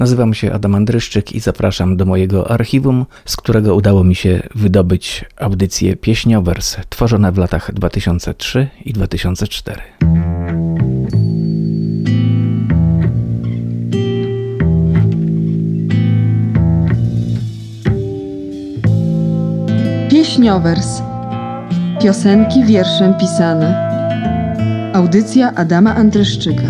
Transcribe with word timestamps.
Nazywam 0.00 0.34
się 0.34 0.52
Adam 0.52 0.74
Andryszczyk 0.74 1.32
i 1.32 1.40
zapraszam 1.40 1.96
do 1.96 2.04
mojego 2.04 2.50
archiwum, 2.50 3.06
z 3.24 3.36
którego 3.36 3.74
udało 3.74 4.04
mi 4.04 4.14
się 4.14 4.42
wydobyć 4.54 5.24
audycje 5.36 5.96
pieśniowers 5.96 6.76
tworzone 6.88 7.32
w 7.32 7.38
latach 7.38 7.74
2003 7.74 8.68
i 8.84 8.92
2004. 8.92 9.80
Pieśniowers. 20.10 21.02
Piosenki 22.02 22.64
wierszem 22.64 23.14
pisane. 23.14 23.90
Audycja 24.94 25.54
Adama 25.54 25.94
Andryszczyka. 25.94 26.62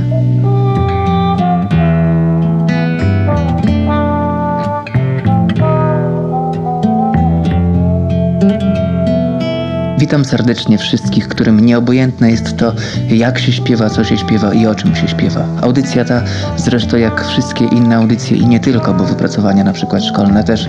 Witam 10.11 10.25
serdecznie 10.25 10.79
wszystkich, 10.79 11.29
którym 11.29 11.61
nieobojętne 11.61 12.31
jest 12.31 12.57
to, 12.57 12.75
jak 13.09 13.39
się 13.39 13.53
śpiewa, 13.53 13.91
co 13.91 14.05
się 14.05 14.19
śpiewa 14.19 14.55
i 14.55 14.67
o 14.67 14.75
czym 14.75 14.97
się 14.97 15.09
śpiewa. 15.09 15.47
Audycja 15.63 16.05
ta, 16.05 16.23
zresztą 16.57 16.97
jak 16.97 17.27
wszystkie 17.27 17.65
inne 17.65 17.97
audycje 17.97 18.37
i 18.37 18.47
nie 18.47 18.61
tylko, 18.61 18.95
bo 18.95 19.05
wypracowania 19.05 19.65
na 19.65 19.73
przykład 19.73 20.05
szkolne 20.05 20.45
też, 20.45 20.69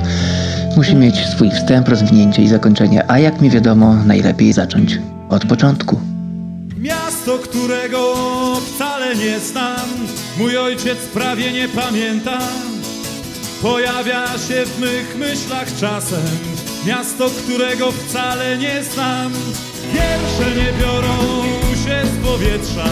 musi 0.77 0.95
mieć 0.95 1.15
swój 1.15 1.51
wstęp, 1.51 1.87
rozwinięcie 1.87 2.41
i 2.41 2.47
zakończenie, 2.47 3.11
a 3.11 3.19
jak 3.19 3.41
mi 3.41 3.49
wiadomo, 3.49 3.95
najlepiej 4.05 4.53
zacząć 4.53 4.99
od 5.29 5.45
początku. 5.45 5.99
Miasto, 6.77 7.37
którego 7.37 8.15
wcale 8.75 9.15
nie 9.15 9.39
znam, 9.39 9.87
mój 10.37 10.57
ojciec 10.57 10.97
prawie 11.13 11.51
nie 11.51 11.67
pamięta. 11.67 12.39
Pojawia 13.61 14.25
się 14.27 14.65
w 14.65 14.79
mych 14.79 15.17
myślach 15.19 15.67
czasem 15.79 16.60
Miasto, 16.85 17.29
którego 17.29 17.91
wcale 17.91 18.57
nie 18.57 18.83
znam. 18.83 19.31
Wiersze 19.93 20.55
nie 20.55 20.79
biorą 20.79 21.17
się 21.85 22.01
z 22.05 22.25
powietrza. 22.25 22.85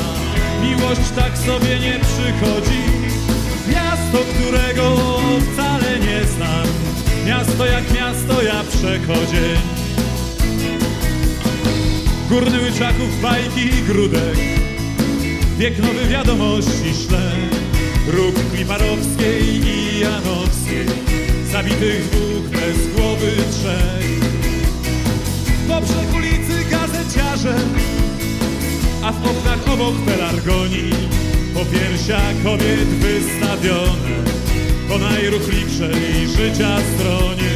Miłość 0.61 1.09
tak 1.15 1.37
sobie 1.37 1.79
nie 1.79 1.99
przychodzi. 1.99 2.81
Miasto, 3.67 4.17
którego 4.33 4.95
wcale 5.53 5.99
nie 5.99 6.25
znam. 6.25 6.67
Miasto 7.25 7.65
jak 7.65 7.93
miasto 7.93 8.41
ja 8.41 8.63
przechodzień 8.63 9.57
Górny 12.29 12.59
Łyczaków, 12.61 13.21
bajki 13.21 13.61
i 13.61 13.83
grudek. 13.83 14.37
Wiek 15.57 15.79
nowy 15.79 16.07
wiadomości 16.07 16.93
śle 17.07 17.31
Róg 18.07 18.35
Kliparowskiej 18.53 19.43
i 19.43 19.99
Janowskiej 19.99 20.85
Zabitych 21.51 22.09
dwóch 22.09 22.49
bez 22.49 22.87
głowy 22.95 23.31
trzech. 23.51 24.19
Po 25.67 26.17
ulicy 26.17 26.69
gazeciarze 26.71 27.55
A 29.03 29.11
w 29.11 29.25
oknach 29.27 29.73
obok 29.73 29.95
pelargonii 30.05 30.93
Po 31.53 31.65
piersiach 31.65 32.43
kobiet 32.43 32.87
wystawione 32.87 34.15
Po 34.89 34.97
najruchliwszej 34.97 36.27
życia 36.27 36.77
stronie. 36.95 37.53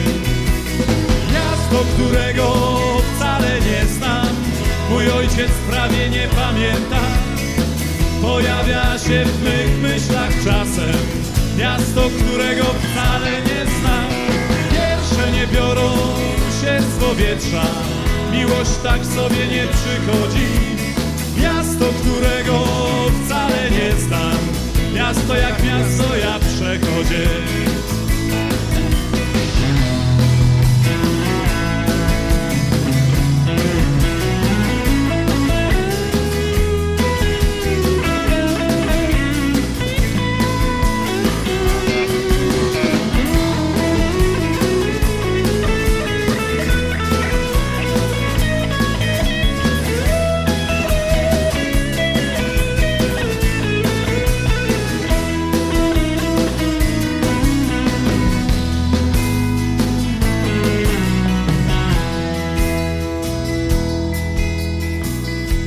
Miasto, 1.34 1.86
którego 1.94 2.78
wcale 3.16 3.60
nie 3.60 3.86
znam 3.86 4.36
Mój 4.90 5.10
ojciec 5.10 5.52
prawie 5.70 6.10
nie 6.10 6.28
pamięta. 6.28 7.02
Pojawia 8.22 8.98
się 8.98 9.26
w 9.26 9.44
mych 9.44 9.92
myślach 9.92 10.44
czasem 10.44 11.33
Miasto, 11.58 12.02
którego 12.10 12.64
wcale 12.64 13.32
nie 13.32 13.72
znam. 13.80 14.08
Wiersze 14.72 15.32
nie 15.32 15.48
biorą 15.48 15.92
się 16.62 16.82
z 16.82 17.04
powietrza. 17.04 17.64
Miłość 18.32 18.72
tak 18.84 19.06
sobie 19.06 19.48
nie 19.48 19.68
przychodzi. 19.68 20.48
Miasto, 21.42 21.86
którego 22.02 22.64
wcale 23.26 23.72
nie 23.72 23.92
znam. 24.00 24.38
Miasto 24.96 25.36
jak 25.36 25.64
miasto 25.64 26.16
ja 26.16 26.40
przechodzę 26.40 27.24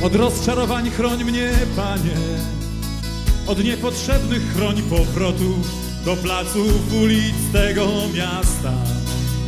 Od 0.07 0.15
rozczarowań 0.15 0.91
chroń 0.91 1.25
mnie, 1.25 1.51
Panie, 1.77 2.17
od 3.47 3.65
niepotrzebnych 3.65 4.55
chroń 4.55 4.83
powrotu 4.83 5.55
do 6.05 6.17
placów 6.17 6.93
ulic 7.03 7.35
tego 7.53 7.89
miasta. 8.15 8.73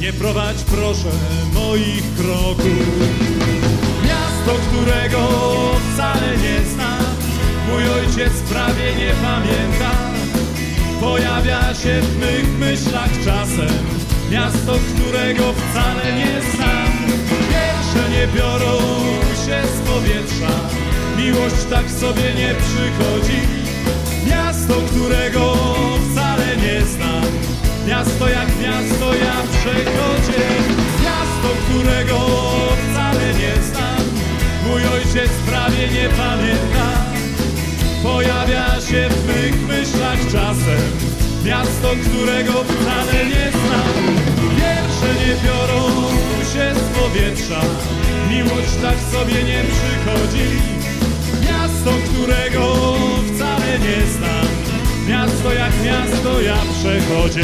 Nie 0.00 0.12
prowadź 0.12 0.56
proszę 0.56 1.10
moich 1.54 2.02
kroków. 2.16 2.86
Miasto, 4.04 4.60
którego 4.68 5.28
wcale 5.92 6.36
nie 6.36 6.70
znam, 6.74 7.04
mój 7.68 7.88
ojciec 7.88 8.32
prawie 8.32 8.94
nie 8.98 9.12
pamięta. 9.12 9.90
Pojawia 11.00 11.74
się 11.74 12.00
w 12.00 12.18
mych 12.18 12.58
myślach 12.58 13.10
czasem, 13.24 13.84
miasto, 14.30 14.72
którego 14.94 15.52
wcale 15.52 16.12
nie 16.12 16.42
znam. 16.54 16.92
Wiersze 17.50 18.10
nie 18.10 18.26
biorą 18.26 18.78
się 19.48 19.62
z 19.76 19.80
powietrza. 19.90 20.54
Miłość 21.16 21.62
tak 21.70 21.90
sobie 21.90 22.34
nie 22.40 22.54
przychodzi. 22.64 23.40
Miasto, 24.30 24.74
którego 24.90 25.54
wcale 26.04 26.56
nie 26.56 26.86
znam. 26.86 27.24
Miasto 27.86 28.28
jak 28.28 28.48
miasto 28.62 29.14
ja 29.14 29.36
przechodzę. 29.52 30.40
Miasto, 31.04 31.48
którego 31.64 32.18
wcale 32.82 33.26
nie 33.42 33.62
znam. 33.68 34.02
Mój 34.66 34.82
ojciec 34.96 35.32
prawie 35.46 35.88
nie 35.88 36.08
pamięta. 36.08 36.88
Pojawia 38.02 38.80
się 38.80 39.08
w 39.08 39.26
mych 39.26 39.68
myślach 39.68 40.20
czasem. 40.32 40.82
Miasto, 41.44 41.88
którego 42.04 42.52
wcale 42.52 43.24
nie 43.26 43.46
znam. 43.58 43.94
Wiersze 44.56 45.10
nie 45.20 45.34
biorą 45.44 45.82
się 46.52 46.74
z 46.74 46.98
powietrza 46.98 47.60
Miłość 48.30 48.74
tak 48.82 48.98
sobie 48.98 49.44
nie 49.44 49.62
przychodzi. 49.64 50.48
Miasto, 51.46 51.90
którego 52.08 52.74
wcale 53.34 53.78
nie 53.78 54.06
znam. 54.06 54.46
Miasto 55.08 55.52
jak 55.52 55.72
miasto 55.84 56.40
ja 56.40 56.56
przechodzę. 56.56 57.40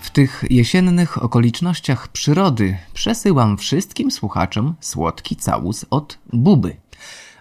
W 0.00 0.10
tych 0.10 0.44
jesiennych 0.50 1.22
okolicznościach 1.22 2.08
przyrody 2.08 2.78
przesyłam 2.94 3.58
wszystkim 3.58 4.10
słuchaczom 4.10 4.74
słodki 4.80 5.36
całus 5.36 5.86
od 5.90 6.18
Buby. 6.32 6.76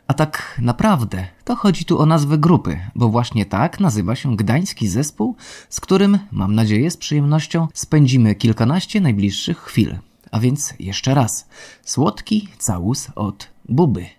A 0.07 0.13
tak 0.13 0.59
naprawdę 0.61 1.27
to 1.43 1.55
chodzi 1.55 1.85
tu 1.85 1.99
o 1.99 2.05
nazwę 2.05 2.37
grupy, 2.37 2.79
bo 2.95 3.09
właśnie 3.09 3.45
tak 3.45 3.79
nazywa 3.79 4.15
się 4.15 4.35
gdański 4.35 4.87
zespół, 4.87 5.35
z 5.69 5.79
którym, 5.79 6.19
mam 6.31 6.55
nadzieję, 6.55 6.91
z 6.91 6.97
przyjemnością 6.97 7.67
spędzimy 7.73 8.35
kilkanaście 8.35 9.01
najbliższych 9.01 9.59
chwil. 9.59 9.97
A 10.31 10.39
więc 10.39 10.73
jeszcze 10.79 11.13
raz, 11.13 11.47
słodki 11.83 12.49
całus 12.57 13.07
od 13.15 13.49
Buby. 13.69 14.16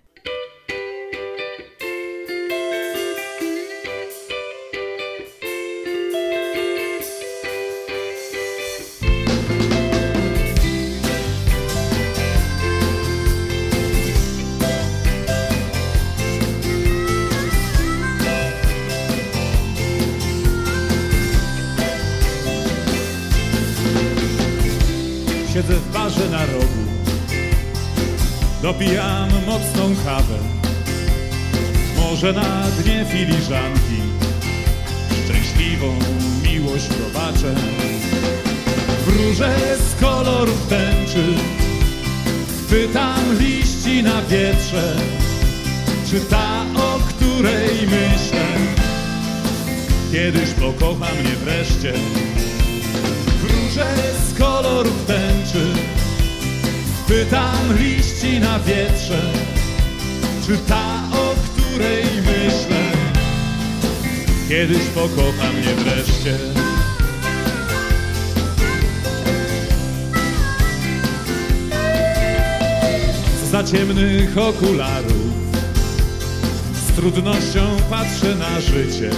Trudnością 76.99 77.61
patrzę 77.89 78.35
na 78.35 78.61
życie. 78.61 79.09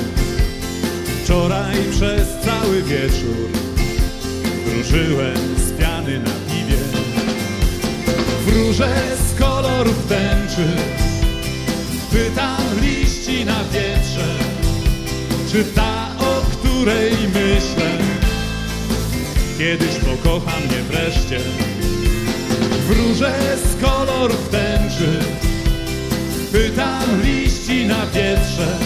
Wczoraj 1.23 1.75
przez 1.91 2.27
cały 2.45 2.83
wieczór 2.83 3.49
Wróżyłem 4.65 5.37
z 5.57 5.71
piany 5.79 6.19
na 6.19 6.29
piwie. 6.29 6.77
Wróżę 8.45 8.89
z 9.27 9.39
kolorów 9.39 10.07
tęczy 10.07 10.67
Pytam 12.11 12.81
liści 12.81 13.45
na 13.45 13.63
wietrze 13.63 14.27
Czy 15.51 15.63
ta, 15.63 16.07
o 16.19 16.41
której 16.51 17.11
myślę 17.27 17.97
Kiedyś 19.57 19.95
pokocha 19.95 20.59
mnie 20.59 20.81
wreszcie. 20.89 21.39
Wróżę 22.87 23.33
z 23.57 23.83
kolorów 23.83 24.49
tęczy 24.49 25.19
Pytam 26.51 27.21
liści 27.24 27.86
na 27.86 28.06
wietrze 28.06 28.77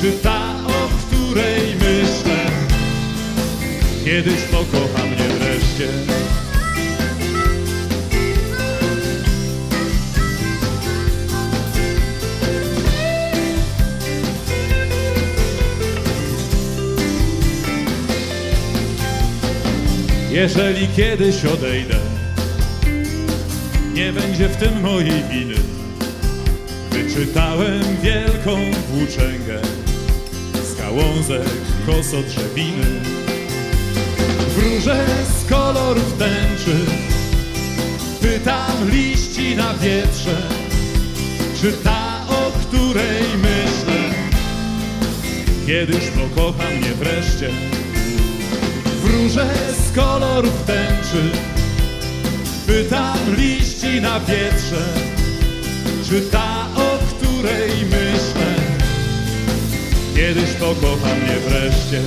Czy 0.00 0.12
ta, 0.12 0.54
o 0.66 0.88
której 1.06 1.74
myślę 1.74 2.38
Kiedyś 4.04 4.40
pokocha 4.42 5.06
mnie 5.06 5.28
wreszcie 5.38 5.88
Jeżeli 20.30 20.88
kiedyś 20.88 21.44
odejdę 21.44 21.96
nie 23.98 24.12
będzie 24.12 24.48
w 24.48 24.56
tym 24.56 24.80
mojej 24.80 25.24
winy. 25.24 25.67
Wyczytałem 27.18 27.82
wielką 28.02 28.56
włóczęgę 28.90 29.60
z 30.62 30.74
gałązek 30.74 31.48
kosodrzewiny. 31.86 33.00
Wróżę 34.48 35.06
z 35.38 35.50
kolorów 35.50 36.18
tęczy, 36.18 36.76
pytam 38.20 38.90
liści 38.90 39.56
na 39.56 39.74
wietrze, 39.74 40.36
czy 41.60 41.72
ta, 41.72 42.20
o 42.28 42.52
której 42.60 43.22
myślę, 43.36 44.00
kiedyś 45.66 46.04
pokocha 46.06 46.70
mnie 46.70 46.94
wreszcie. 46.94 47.50
Wróżę 49.02 49.48
z 49.86 49.96
kolorów 49.96 50.64
tęczy, 50.66 51.30
Pytam 52.66 53.18
liści 53.36 54.00
na 54.00 54.20
wietrze, 54.20 54.82
czy 56.08 56.20
ta, 56.20 56.77
której 57.38 57.84
myślę, 57.84 58.54
kiedyś 60.14 60.50
pokocha 60.52 61.14
mnie 61.14 61.36
wreszcie. 61.48 62.02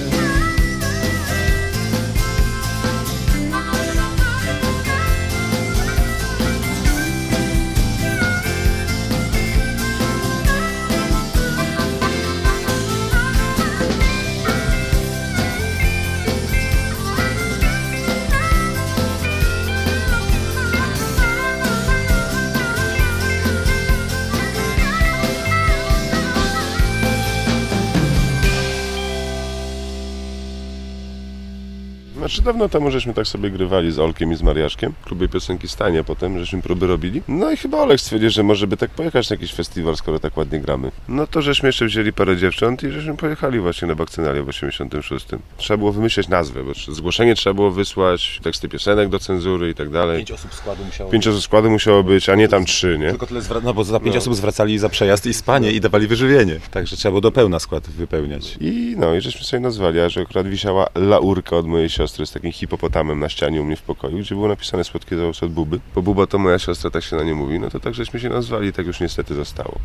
Znaczy 32.31 32.43
dawno 32.43 32.69
temu 32.69 32.91
żeśmy 32.91 33.13
tak 33.13 33.27
sobie 33.27 33.49
grywali 33.49 33.91
z 33.91 33.99
Olkiem 33.99 34.31
i 34.31 34.35
z 34.35 34.41
Mariaszkiem 34.41 34.93
klubie 35.05 35.27
piosenki 35.27 35.67
Stanie 35.67 36.03
potem, 36.03 36.39
żeśmy 36.39 36.61
próby 36.61 36.87
robili. 36.87 37.21
No 37.27 37.51
i 37.51 37.57
chyba 37.57 37.77
Olek 37.77 38.01
stwierdził, 38.01 38.29
że 38.29 38.43
może 38.43 38.67
by 38.67 38.77
tak 38.77 38.91
pojechać 38.91 39.29
na 39.29 39.33
jakiś 39.33 39.53
festiwal, 39.53 39.95
skoro 39.95 40.19
tak 40.19 40.37
ładnie 40.37 40.59
gramy. 40.59 40.91
No 41.07 41.27
to 41.27 41.41
żeśmy 41.41 41.69
jeszcze 41.69 41.85
wzięli 41.85 42.13
parę 42.13 42.37
dziewcząt 42.37 42.83
i 42.83 42.91
żeśmy 42.91 43.17
pojechali 43.17 43.59
właśnie 43.59 43.87
na 43.87 43.95
Bakcynalię 43.95 44.43
w 44.43 44.49
86. 44.49 45.25
Trzeba 45.57 45.77
było 45.77 45.91
wymyśleć 45.91 46.27
nazwę, 46.27 46.63
bo 46.63 46.93
zgłoszenie 46.93 47.35
trzeba 47.35 47.53
było 47.53 47.71
wysłać, 47.71 48.39
teksty 48.43 48.69
piosenek 48.69 49.09
do 49.09 49.19
cenzury 49.19 49.69
i 49.69 49.75
tak 49.75 49.89
dalej. 49.89 50.17
Pięć 50.17 50.31
osób 50.31 50.53
składu 50.53 50.85
musiało 50.85 51.11
Pięć 51.11 51.27
osób 51.27 51.41
składu 51.43 51.69
musiało 51.69 52.03
być, 52.03 52.29
a 52.29 52.35
nie 52.35 52.47
tam 52.47 52.65
trzy, 52.65 52.97
nie? 52.99 53.09
Tylko 53.09 53.27
tyle 53.27 53.39
zwra- 53.41 53.61
no 53.63 53.73
bo 53.73 53.83
za 53.83 53.99
pięć 53.99 54.13
No. 54.15 54.19
osób 54.21 54.35
zwracali 54.35 54.79
za 54.79 54.89
przejazd 54.89 55.25
i 55.25 55.33
spanie 55.33 55.71
i 55.71 55.79
dawali 55.79 56.07
wyżywienie. 56.07 56.59
Także 56.71 56.95
trzeba 56.97 57.11
było 57.11 57.21
do 57.21 57.31
pełna 57.31 57.59
skład 57.59 57.89
wypełniać. 57.89 58.57
I 58.61 58.95
no, 58.97 59.15
i 59.15 59.21
żeśmy 59.21 59.43
sobie 59.43 59.59
nazwali, 59.61 59.99
a 59.99 60.09
że 60.09 60.21
akurat 60.21 60.47
wisiała 60.47 60.87
laurka 60.95 61.57
od 61.57 61.65
mojej 61.67 61.89
siostry 61.89 62.20
z 62.25 62.31
takim 62.31 62.51
hipopotamem 62.51 63.19
na 63.19 63.29
ścianie 63.29 63.61
u 63.61 63.65
mnie 63.65 63.75
w 63.75 63.81
pokoju, 63.81 64.17
gdzie 64.17 64.35
było 64.35 64.47
napisane 64.47 64.83
słodkie 64.83 65.17
załóż 65.17 65.43
od 65.43 65.51
Buby. 65.51 65.79
Bo 65.95 66.01
Buba 66.01 66.27
to 66.27 66.39
moja 66.39 66.59
siostra, 66.59 66.91
tak 66.91 67.03
się 67.03 67.15
na 67.15 67.23
nie 67.23 67.35
mówi, 67.35 67.59
no 67.59 67.69
to 67.69 67.79
tak 67.79 67.93
żeśmy 67.93 68.19
się 68.19 68.29
nazwali 68.29 68.67
i 68.67 68.73
tak 68.73 68.85
już 68.85 68.99
niestety 68.99 69.35
zostało. 69.35 69.79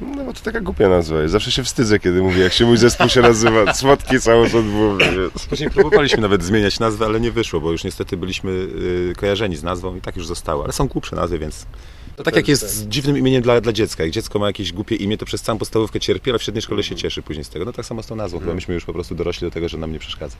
No 0.00 0.24
bo 0.24 0.32
to 0.32 0.40
taka 0.40 0.60
głupia 0.60 0.88
nazwa 0.88 1.20
jest. 1.20 1.32
Zawsze 1.32 1.50
się 1.50 1.64
wstydzę, 1.64 1.98
kiedy 1.98 2.22
mówię, 2.22 2.42
jak 2.42 2.52
się 2.52 2.66
mój 2.66 2.76
zespół 2.76 3.08
się 3.08 3.20
nazywa. 3.20 3.74
Słodki 3.74 4.20
całość 4.20 4.54
od 4.54 4.64
Buby, 4.64 5.04
więc... 5.04 5.46
Później 5.46 5.70
próbowaliśmy 5.70 6.22
nawet 6.22 6.44
zmieniać 6.44 6.80
nazwę, 6.80 7.04
ale 7.04 7.20
nie 7.20 7.30
wyszło, 7.30 7.60
bo 7.60 7.72
już 7.72 7.84
niestety 7.84 8.16
byliśmy 8.16 8.50
y, 8.50 9.12
kojarzeni 9.16 9.56
z 9.56 9.62
nazwą 9.62 9.96
i 9.96 10.00
tak 10.00 10.16
już 10.16 10.26
zostało. 10.26 10.64
Ale 10.64 10.72
są 10.72 10.88
głupsze 10.88 11.16
nazwy, 11.16 11.38
więc... 11.38 11.66
To 12.16 12.22
tak 12.22 12.36
jak 12.36 12.48
jest 12.48 12.70
z 12.70 12.88
dziwnym 12.88 13.18
imieniem 13.18 13.42
dla, 13.42 13.60
dla 13.60 13.72
dziecka. 13.72 14.02
Jak 14.02 14.12
dziecko 14.12 14.38
ma 14.38 14.46
jakieś 14.46 14.72
głupie 14.72 14.96
imię, 14.96 15.18
to 15.18 15.26
przez 15.26 15.42
całą 15.42 15.58
podstawówkę 15.58 16.00
cierpi, 16.00 16.30
ale 16.30 16.38
w 16.38 16.42
średniej 16.42 16.62
szkole 16.62 16.82
się 16.82 16.96
cieszy 16.96 17.22
później 17.22 17.44
z 17.44 17.48
tego. 17.48 17.64
No 17.64 17.72
tak 17.72 17.86
samo 17.86 18.02
z 18.02 18.06
tą 18.06 18.16
nazwą. 18.16 18.40
Chyba 18.40 18.54
myśmy 18.54 18.74
już 18.74 18.84
po 18.84 18.92
prostu 18.92 19.14
dorośli 19.14 19.46
do 19.46 19.50
tego, 19.50 19.68
że 19.68 19.78
nam 19.78 19.92
nie 19.92 19.98
przeszkadza. 19.98 20.36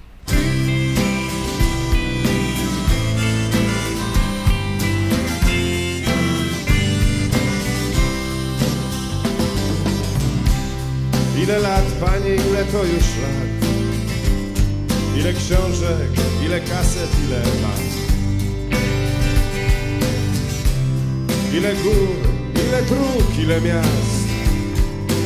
Ile 11.45 11.59
lat, 11.59 11.85
panie, 12.01 12.35
ile 12.35 12.65
to 12.73 12.85
już 12.85 13.09
lat? 13.23 13.49
Ile 15.19 15.33
książek, 15.33 16.11
ile 16.47 16.61
kaset, 16.61 17.11
ile 17.27 17.39
lat? 17.39 17.81
Ile 21.55 21.75
gór, 21.75 22.17
ile 22.55 22.83
dróg, 22.83 23.39
ile 23.39 23.61
miast? 23.61 24.25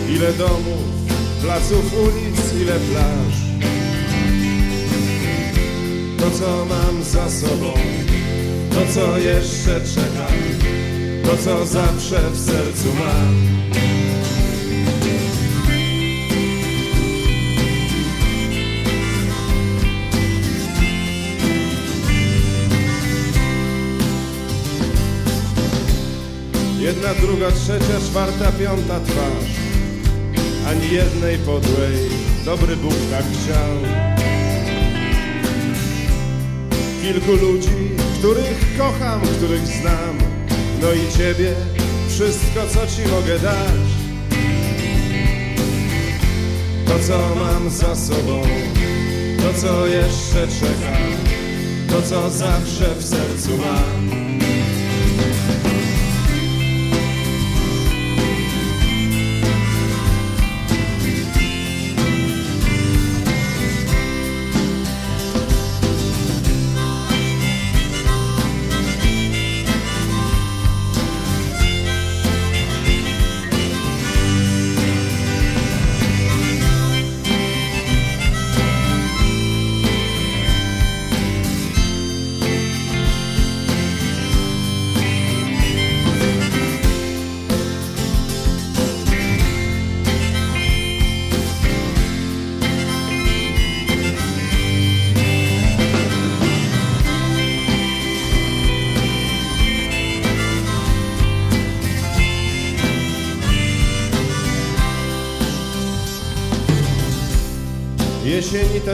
Ile 0.09 0.33
domów, 0.33 0.85
placów, 1.43 1.93
ulic, 2.03 2.63
ile 2.63 2.75
plaż? 2.81 3.35
To, 6.19 6.31
co 6.31 6.65
mam 6.65 7.03
za 7.03 7.31
sobą, 7.31 7.75
to, 8.71 8.93
co 8.95 9.19
jeszcze 9.19 9.81
czeka, 9.95 10.27
to, 11.25 11.37
co 11.45 11.67
zawsze 11.67 12.31
w 12.33 12.41
sercu 12.41 12.89
mam. 12.99 13.49
Jedna, 26.89 27.15
druga, 27.15 27.51
trzecia, 27.51 28.01
czwarta, 28.11 28.53
piąta 28.53 29.01
twarz 29.01 29.51
Ani 30.69 30.91
jednej 30.91 31.39
podłej 31.39 32.11
Dobry 32.45 32.77
Bóg 32.77 32.95
tak 33.11 33.25
chciał 33.25 33.77
Kilku 37.03 37.33
ludzi, 37.33 37.91
których 38.19 38.79
kocham, 38.79 39.21
których 39.21 39.67
znam 39.67 40.19
no 40.83 40.93
i 40.93 41.19
ciebie, 41.19 41.55
wszystko 42.09 42.61
co 42.75 42.87
ci 42.87 43.11
mogę 43.11 43.39
dać. 43.39 43.89
To 46.87 46.99
co 46.99 47.35
mam 47.35 47.71
za 47.71 47.97
sobą, 47.97 48.43
to 49.39 49.61
co 49.61 49.87
jeszcze 49.87 50.49
czeka, 50.49 50.99
to 51.89 52.03
co 52.03 52.31
zawsze 52.31 52.95
w 52.95 53.05
sercu 53.05 53.51
mam. 53.59 54.38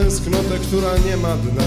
Tęsknotę, 0.04 0.58
która 0.58 0.98
nie 0.98 1.16
ma 1.16 1.36
dna. 1.36 1.64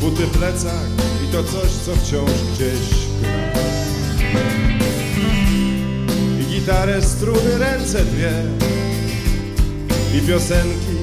Buty 0.00 0.22
plecak 0.26 0.88
i 1.24 1.32
to 1.32 1.44
coś, 1.44 1.70
co 1.70 1.96
wciąż 1.96 2.30
gdzieś 2.54 2.80
gra. 3.20 3.62
I 6.40 6.46
gitarę, 6.46 7.02
struny, 7.02 7.58
ręce 7.58 8.04
dwie. 8.04 8.32
I 10.14 10.20
piosenki, 10.28 10.96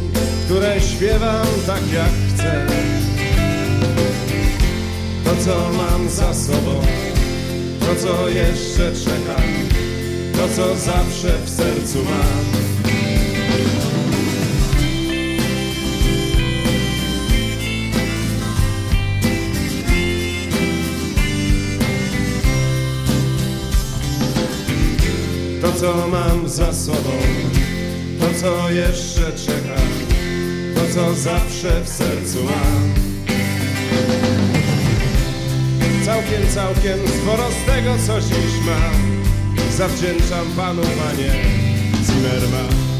które 0.45 0.81
śpiewam 0.81 1.47
tak 1.67 1.93
jak 1.93 2.11
chcę. 2.33 2.67
To, 5.25 5.45
co 5.45 5.71
mam 5.77 6.09
za 6.09 6.33
sobą 6.33 6.81
To, 7.79 7.95
co 7.95 8.29
jeszcze 8.29 8.91
czeka. 8.91 9.41
To, 10.33 10.55
co 10.55 10.75
zawsze 10.75 11.37
w 11.45 11.49
sercu 11.49 11.97
mam 12.03 12.60
co 25.81 26.07
mam 26.07 26.49
za 26.49 26.73
sobą, 26.73 27.11
to, 28.19 28.39
co 28.41 28.69
jeszcze 28.69 29.21
czeka, 29.45 29.81
to, 30.75 30.93
co 30.93 31.13
zawsze 31.13 31.81
w 31.83 31.89
sercu 31.89 32.43
mam. 32.43 32.93
Całkiem, 36.05 36.47
całkiem 36.53 36.99
sporo 37.07 37.43
z 37.51 37.65
tego, 37.65 37.95
co 38.07 38.21
dziś 38.21 38.65
mam, 38.65 39.23
zawdzięczam 39.77 40.45
Panu, 40.57 40.81
Panie 40.81 41.33
Zimmerman. 42.05 42.90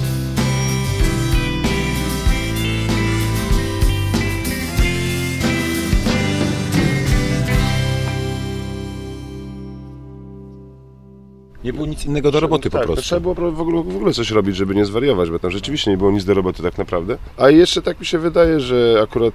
Nie 11.63 11.73
było 11.73 11.85
nic 11.85 12.05
innego 12.05 12.31
do 12.31 12.39
roboty 12.39 12.69
po 12.69 12.77
tak, 12.77 12.87
to 12.87 12.93
prostu. 12.93 13.03
trzeba 13.05 13.33
było 13.33 13.51
w 13.51 13.61
ogóle, 13.61 13.83
w 13.83 13.95
ogóle 13.95 14.13
coś 14.13 14.31
robić, 14.31 14.55
żeby 14.55 14.75
nie 14.75 14.85
zwariować, 14.85 15.29
bo 15.29 15.39
tam 15.39 15.51
rzeczywiście 15.51 15.91
nie 15.91 15.97
było 15.97 16.11
nic 16.11 16.25
do 16.25 16.33
roboty 16.33 16.63
tak 16.63 16.77
naprawdę. 16.77 17.17
A 17.37 17.49
jeszcze 17.49 17.81
tak 17.81 17.99
mi 17.99 18.05
się 18.05 18.19
wydaje, 18.19 18.59
że 18.59 18.99
akurat 19.03 19.33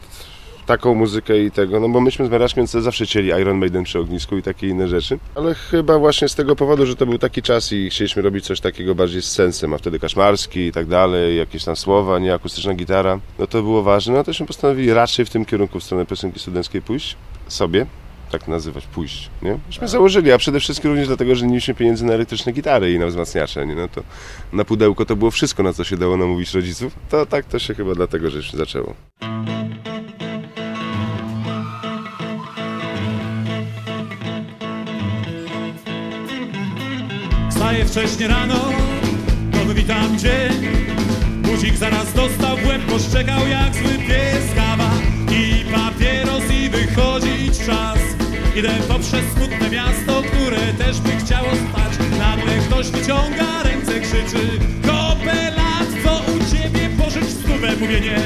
taką 0.66 0.94
muzykę 0.94 1.42
i 1.42 1.50
tego, 1.50 1.80
no 1.80 1.88
bo 1.88 2.00
myśmy 2.00 2.26
z 2.26 2.30
Mariaszkiem 2.30 2.66
zawsze 2.66 3.04
chcieli 3.04 3.28
Iron 3.28 3.58
Maiden 3.58 3.84
przy 3.84 3.98
ognisku 3.98 4.36
i 4.36 4.42
takie 4.42 4.68
inne 4.68 4.88
rzeczy, 4.88 5.18
ale 5.34 5.54
chyba 5.54 5.98
właśnie 5.98 6.28
z 6.28 6.34
tego 6.34 6.56
powodu, 6.56 6.86
że 6.86 6.96
to 6.96 7.06
był 7.06 7.18
taki 7.18 7.42
czas 7.42 7.72
i 7.72 7.90
chcieliśmy 7.90 8.22
robić 8.22 8.44
coś 8.44 8.60
takiego 8.60 8.94
bardziej 8.94 9.22
z 9.22 9.30
sensem, 9.32 9.74
a 9.74 9.78
wtedy 9.78 9.98
Kaszmarski 9.98 10.60
i 10.60 10.72
tak 10.72 10.86
dalej, 10.86 11.36
jakieś 11.36 11.64
tam 11.64 11.76
słowa, 11.76 12.18
nie 12.18 12.34
akustyczna 12.34 12.74
gitara, 12.74 13.20
no 13.38 13.46
to 13.46 13.62
było 13.62 13.82
ważne, 13.82 14.14
no 14.14 14.24
tośmy 14.24 14.46
postanowili 14.46 14.92
raczej 14.92 15.24
w 15.24 15.30
tym 15.30 15.44
kierunku 15.44 15.80
w 15.80 15.84
stronę 15.84 16.06
piosenki 16.06 16.38
studenckiej 16.38 16.82
pójść 16.82 17.16
sobie, 17.48 17.86
tak 18.30 18.48
nazywać, 18.48 18.86
pójść, 18.86 19.30
nie? 19.42 19.58
Myśmy 19.66 19.88
założyli, 19.88 20.32
a 20.32 20.38
przede 20.38 20.60
wszystkim 20.60 20.90
również 20.90 21.08
dlatego, 21.08 21.34
że 21.34 21.46
nie 21.46 21.50
mieliśmy 21.52 21.74
pieniędzy 21.74 22.04
na 22.04 22.12
elektryczne 22.12 22.52
gitary 22.52 22.92
i 22.92 22.98
na 22.98 23.06
wzmacniacze, 23.06 23.66
nie? 23.66 23.74
No 23.74 23.88
to 23.88 24.02
na 24.52 24.64
pudełko 24.64 25.04
to 25.04 25.16
było 25.16 25.30
wszystko, 25.30 25.62
na 25.62 25.72
co 25.72 25.84
się 25.84 25.96
dało 25.96 26.16
namówić 26.16 26.54
rodziców, 26.54 26.94
to 27.08 27.26
tak 27.26 27.44
to 27.44 27.58
się 27.58 27.74
chyba 27.74 27.94
dlatego, 27.94 28.30
że 28.30 28.42
się 28.42 28.56
zaczęło. 28.56 28.94
Wstaję 37.50 37.84
wcześnie 37.84 38.28
rano, 38.28 38.72
witam 39.74 40.18
dzień 40.18 40.86
Budzik 41.42 41.76
zaraz 41.76 42.12
dostał 42.12 42.56
w 42.56 42.66
łeb, 42.68 42.82
poszczekał 42.82 43.48
jak 43.48 43.74
zły 43.74 43.98
pies 44.08 44.54
Kawa 44.56 44.90
i 45.30 45.64
papieros 45.64 46.50
i 46.50 46.70
wychodzić 46.70 47.58
czas 47.66 48.15
Idę 48.56 48.70
poprzez 48.88 49.24
smutne 49.34 49.70
miasto, 49.70 50.22
które 50.22 50.56
też 50.78 51.00
by 51.00 51.10
chciało 51.10 51.48
spać. 51.48 51.92
Nagle 52.18 52.58
ktoś 52.58 52.86
wyciąga 52.90 53.62
ręce, 53.62 54.00
krzyczy 54.00 54.58
Kopelat, 54.82 55.88
co 56.04 56.32
u 56.32 56.38
ciebie? 56.38 56.88
Pożycz 56.98 57.24
stówę? 57.24 57.76
Mówię 57.80 58.00
nie, 58.00 58.16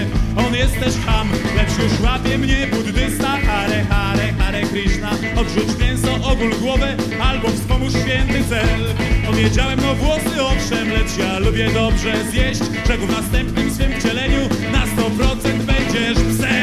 on 0.46 0.54
jest 0.54 0.80
też 0.80 0.94
ham 1.06 1.28
Lecz 1.56 1.78
już 1.78 2.00
łapie 2.00 2.38
mnie 2.38 2.66
buddysta. 2.66 3.28
Hare, 3.46 3.84
hare, 3.90 4.32
hare 4.38 4.62
Krishna 4.62 5.10
Odrzuć 5.36 5.78
mięso, 5.80 6.14
ogól 6.14 6.50
głowę 6.60 6.96
Albo 7.22 7.48
wspomóż 7.48 7.92
święty 7.92 8.44
cel. 8.48 8.80
Powiedziałem 9.26 9.80
no 9.82 9.94
włosy 9.94 10.42
owszem 10.42 10.90
Lecz 10.92 11.18
ja 11.18 11.38
lubię 11.38 11.70
dobrze 11.70 12.24
zjeść. 12.30 12.60
Czego 12.86 13.06
w 13.06 13.10
następnym 13.10 13.74
swym 13.74 13.92
wcieleniu 13.92 14.48
Na 14.72 14.86
100% 14.86 15.62
będziesz 15.62 16.36
psem 16.36 16.59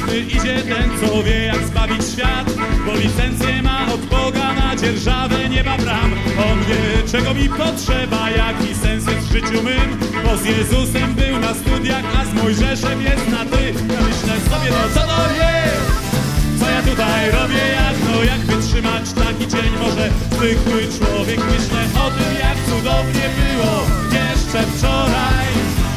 następny 0.00 0.18
idzie 0.20 0.62
ten, 0.62 0.90
co 1.00 1.22
wie 1.22 1.44
jak 1.44 1.66
zbawić 1.66 2.04
świat 2.12 2.50
Bo 2.86 2.96
licencję 2.96 3.62
ma 3.62 3.92
od 3.92 4.00
Boga 4.00 4.54
na 4.54 4.76
dzierżawę 4.76 5.48
nieba 5.48 5.78
bram. 5.78 6.12
On 6.52 6.58
wie 6.64 7.08
czego 7.12 7.34
mi 7.34 7.48
potrzeba, 7.48 8.30
jaki 8.30 8.74
sens 8.74 9.06
jest 9.06 9.28
w 9.28 9.32
życiu 9.32 9.62
mym 9.62 9.98
Bo 10.24 10.36
z 10.36 10.44
Jezusem 10.44 11.14
był 11.14 11.38
na 11.38 11.54
studiach, 11.54 12.04
a 12.20 12.24
z 12.24 12.42
Mojżeszem 12.42 13.02
jest 13.02 13.28
na 13.28 13.44
ty. 13.44 13.64
Ja 13.66 14.00
myślę 14.00 14.34
sobie, 14.50 14.70
no 14.70 14.94
co 14.94 15.00
to 15.00 15.32
jest? 15.32 16.60
Co 16.60 16.70
ja 16.70 16.82
tutaj 16.82 17.30
robię, 17.30 17.64
jak 17.80 17.96
no 18.10 18.24
jak 18.24 18.40
wytrzymać 18.40 19.12
taki 19.12 19.48
dzień 19.48 19.72
Może 19.82 20.10
zwykły 20.30 20.82
człowiek 20.98 21.40
myślę 21.52 22.00
o 22.06 22.10
tym, 22.10 22.34
jak 22.40 22.56
cudownie 22.68 23.26
było 23.38 23.86
jeszcze 24.12 24.62
wczoraj. 24.72 25.50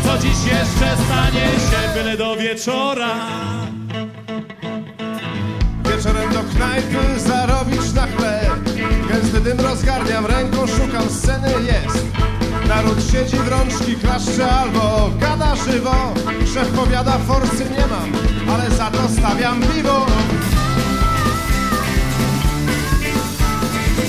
Co 0.04 0.18
dziś 0.18 0.52
jeszcze 0.52 0.98
stanie 1.06 1.46
się, 1.46 1.94
byle 1.94 2.18
do 2.18 2.36
wieczora 2.36 3.14
Wieczorem 6.04 6.34
do 6.34 6.44
knajpy 6.56 7.20
zarobić 7.20 7.94
na 7.94 8.08
chleb. 8.08 8.70
Gęsty 9.10 9.40
dym 9.42 9.60
rozgarniam, 9.60 10.26
ręką 10.26 10.68
szukam 10.68 11.10
sceny 11.10 11.52
jest. 11.52 12.06
Naród 12.68 13.12
siedzi 13.12 13.38
w 13.38 13.48
rączki, 13.48 13.96
klaszcze 13.96 14.52
albo 14.52 15.10
gada 15.20 15.56
żywo. 15.56 16.14
Szef 16.54 16.68
powiada, 16.68 17.18
forsy 17.18 17.66
nie 17.70 17.88
mam, 17.88 18.12
ale 18.54 18.72
za 18.72 18.92
to 18.92 19.10
stawiam 19.20 19.62
piwo. 19.62 20.06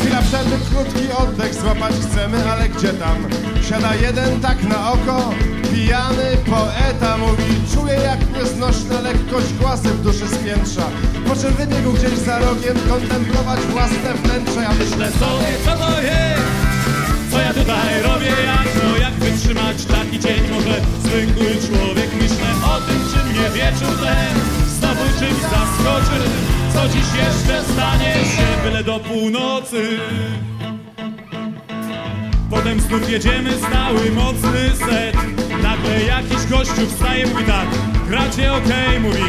Chwila 0.00 0.22
przerwy, 0.22 0.56
krótki 0.70 1.12
oddech 1.12 1.54
złapać 1.54 1.94
chcemy, 1.94 2.52
ale 2.52 2.68
gdzie 2.68 2.92
tam? 2.92 3.16
Siada 3.68 3.94
jeden 3.94 4.40
tak 4.40 4.62
na 4.62 4.92
oko, 4.92 5.34
pijany 5.74 6.36
poeta 6.46 7.16
Mówi, 7.18 7.54
czuję 7.74 7.94
jak 7.94 8.20
nieznośna 8.36 9.00
lekkość 9.00 9.52
głasy 9.60 9.88
w 9.88 10.02
duszy 10.02 10.28
spiętrza. 10.28 10.86
Po 11.28 11.36
czym 11.36 11.52
wybiegł 11.54 11.92
gdzieś 11.92 12.18
za 12.18 12.38
rogiem 12.38 12.76
kontemplować 12.88 13.60
własne 13.60 14.14
wnętrze. 14.14 14.60
Ja 14.62 14.72
myślę 14.72 15.10
sobie, 15.12 15.50
co 15.64 15.72
to 15.76 16.02
jest? 16.02 16.44
Co 17.30 17.38
ja 17.40 17.54
tutaj 17.54 18.02
robię, 18.02 18.32
jak 18.46 18.68
no 18.84 18.96
jak 18.96 19.14
wytrzymać 19.14 19.84
taki 19.84 20.18
dzień? 20.20 20.40
Może 20.54 20.80
zwykły 21.04 21.50
człowiek 21.66 22.10
myślę 22.22 22.50
o 22.74 22.80
tym, 22.86 23.00
czy 23.10 23.18
mnie 23.28 23.50
wieczór 23.50 23.94
ten 24.04 24.34
znowu 24.78 25.04
czymś 25.18 25.40
zaskoczy 25.42 26.18
Co 26.74 26.88
dziś 26.88 27.08
jeszcze 27.22 27.72
stanie 27.72 28.14
się. 28.14 28.46
Byle 28.64 28.84
do 28.84 29.00
północy. 29.00 29.98
Potem 32.50 32.80
znów 32.80 33.10
jedziemy 33.10 33.50
stały 33.68 34.10
mocny 34.10 34.70
set 34.78 35.16
Nagle 35.64 36.02
jakiś 36.04 36.46
gościu 36.50 36.86
wstaje 36.88 37.26
mówi 37.26 37.44
tak. 37.44 37.68
Gracie 38.08 38.52
okej, 38.52 39.00
mówi. 39.00 39.22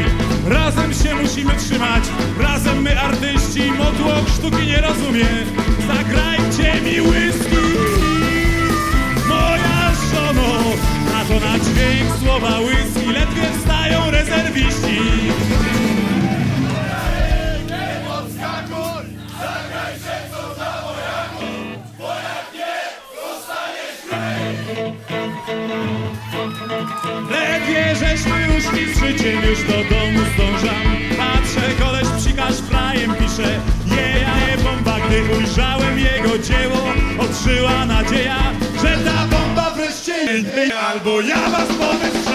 Razem 0.46 0.94
się 0.94 1.14
musimy 1.14 1.54
trzymać. 1.54 2.04
Razem 2.40 2.82
my 2.82 3.00
artyści 3.00 3.72
Motłoch 3.72 4.28
sztuki 4.36 4.66
nie 4.66 4.80
rozumie. 4.80 5.26
Zagrajcie 5.86 6.80
mi 6.82 7.00
whisky. 7.00 7.56
Moja 9.28 9.92
żono 10.10 10.48
A 11.16 11.24
to 11.24 11.34
na 11.46 11.58
dźwięk 11.58 12.08
słowa 12.22 12.60
whisky. 12.60 13.12
Ledwie 13.12 13.58
wstają 13.58 14.10
rezerwiści 14.10 15.00
Ledwie 27.76 28.06
żeśmy 28.06 28.54
już 28.54 28.64
z 28.64 28.98
życiem 28.98 29.42
już 29.50 29.62
do 29.62 29.94
domu 29.94 30.20
zdążam. 30.34 30.82
Patrzę, 31.16 31.84
koleś 31.84 32.08
psikasz 32.08 32.56
frajem 32.56 33.14
pisze 33.14 33.60
Je, 33.86 34.20
ja 34.20 34.48
je 34.48 34.56
bomba, 34.64 34.96
gdy 35.06 35.36
ujrzałem 35.38 35.98
jego 35.98 36.38
dzieło. 36.38 36.88
Odżyła 37.18 37.86
nadzieja, 37.86 38.38
że 38.82 38.98
ta 39.04 39.36
bomba 39.36 39.70
wreszcie 39.70 40.14
Albo 40.92 41.20
ja 41.20 41.50
was 41.50 41.68
powystrzelam 41.68 42.25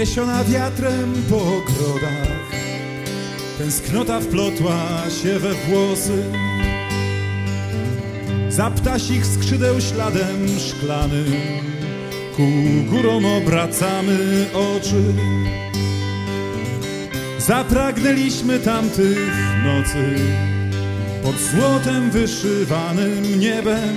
Niesiona 0.00 0.44
wiatrem 0.44 1.12
po 1.30 1.36
ogrodach. 1.36 2.50
Tęsknota 3.58 4.20
wplotła 4.20 4.74
się 5.22 5.38
we 5.38 5.54
włosy. 5.54 6.22
Za 8.48 8.70
ptasich 8.70 9.26
skrzydeł 9.26 9.80
śladem 9.80 10.48
szklanym 10.58 11.26
Ku 12.36 12.42
górom 12.90 13.26
obracamy 13.26 14.46
oczy. 14.54 15.02
Zapragnęliśmy 17.38 18.58
tamtych 18.58 19.32
nocy 19.64 20.14
Pod 21.22 21.36
złotem 21.40 22.10
wyszywanym 22.10 23.40
niebem. 23.40 23.94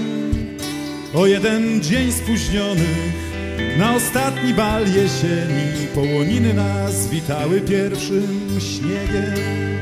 O 1.13 1.25
jeden 1.25 1.81
dzień 1.81 2.11
spóźnionych 2.11 3.32
na 3.77 3.95
ostatni 3.95 4.53
bal 4.53 4.83
jesieni 4.87 5.87
połoniny 5.95 6.53
nas 6.53 7.07
witały 7.07 7.61
pierwszym 7.61 8.49
śniegiem. 8.59 9.73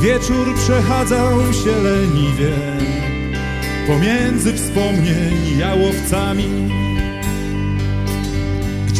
Wieczór 0.00 0.54
przechadzał 0.54 1.52
się 1.52 1.82
leniwie 1.82 2.52
pomiędzy 3.86 4.52
wspomnień 4.52 5.58
jałowcami. 5.58 6.70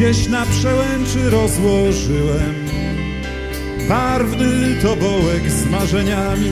Gdzieś 0.00 0.28
na 0.28 0.46
przełęczy 0.46 1.30
rozłożyłem 1.30 2.54
barwny 3.88 4.76
tobołek 4.82 5.50
z 5.50 5.70
marzeniami. 5.70 6.50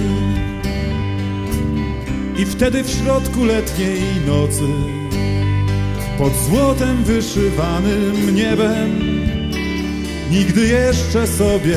I 2.39 2.45
wtedy 2.45 2.85
w 2.85 2.91
środku 2.91 3.45
letniej 3.45 4.01
nocy, 4.27 4.69
pod 6.19 6.33
złotem 6.35 7.05
wyszywanym 7.05 8.35
niebem, 8.35 8.99
nigdy 10.31 10.67
jeszcze 10.67 11.27
sobie 11.27 11.77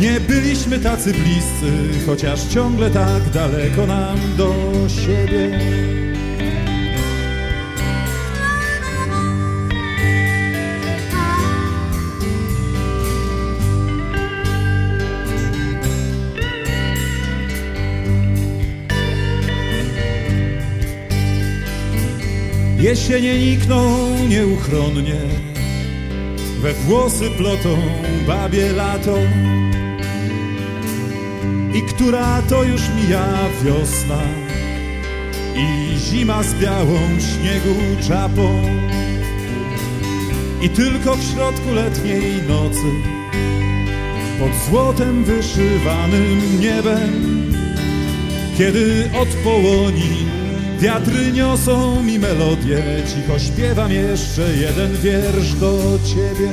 nie 0.00 0.20
byliśmy 0.20 0.78
tacy 0.78 1.12
bliscy, 1.12 2.06
chociaż 2.06 2.42
ciągle 2.44 2.90
tak 2.90 3.30
daleko 3.30 3.86
nam 3.86 4.18
do 4.36 4.54
siebie. 4.88 5.58
Jesienie 22.86 23.38
nikną 23.38 24.08
nieuchronnie, 24.28 25.20
we 26.60 26.72
włosy 26.72 27.30
plotą 27.30 27.76
babie 28.26 28.72
lato. 28.72 29.16
I 31.74 31.82
która 31.82 32.42
to 32.42 32.64
już 32.64 32.80
mija 32.96 33.28
wiosna 33.64 34.18
i 35.56 35.98
zima 35.98 36.42
z 36.42 36.54
białą 36.54 36.98
śniegu 37.18 37.74
czapą. 38.08 38.62
I 40.62 40.68
tylko 40.68 41.16
w 41.16 41.22
środku 41.22 41.74
letniej 41.74 42.42
nocy, 42.48 42.90
pod 44.38 44.50
złotem 44.68 45.24
wyszywanym 45.24 46.60
niebem, 46.60 47.12
kiedy 48.58 49.10
od 49.20 49.28
połoni 49.28 50.25
Wiatry 50.80 51.32
niosą 51.32 52.02
mi 52.02 52.18
melodię, 52.18 52.82
cicho 53.06 53.38
śpiewam 53.38 53.92
jeszcze 53.92 54.42
jeden 54.56 54.96
wiersz 54.96 55.54
do 55.54 55.98
ciebie. 56.04 56.48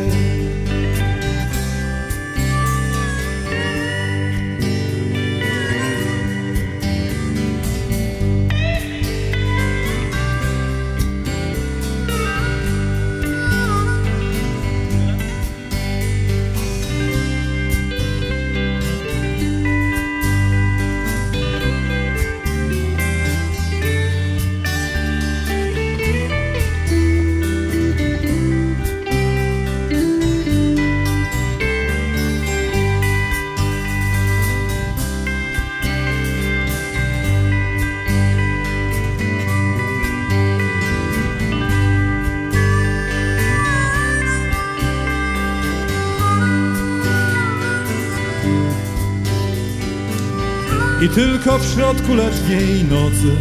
Tylko 51.15 51.59
w 51.59 51.73
środku 51.73 52.13
letniej 52.13 52.83
nocy 52.83 53.35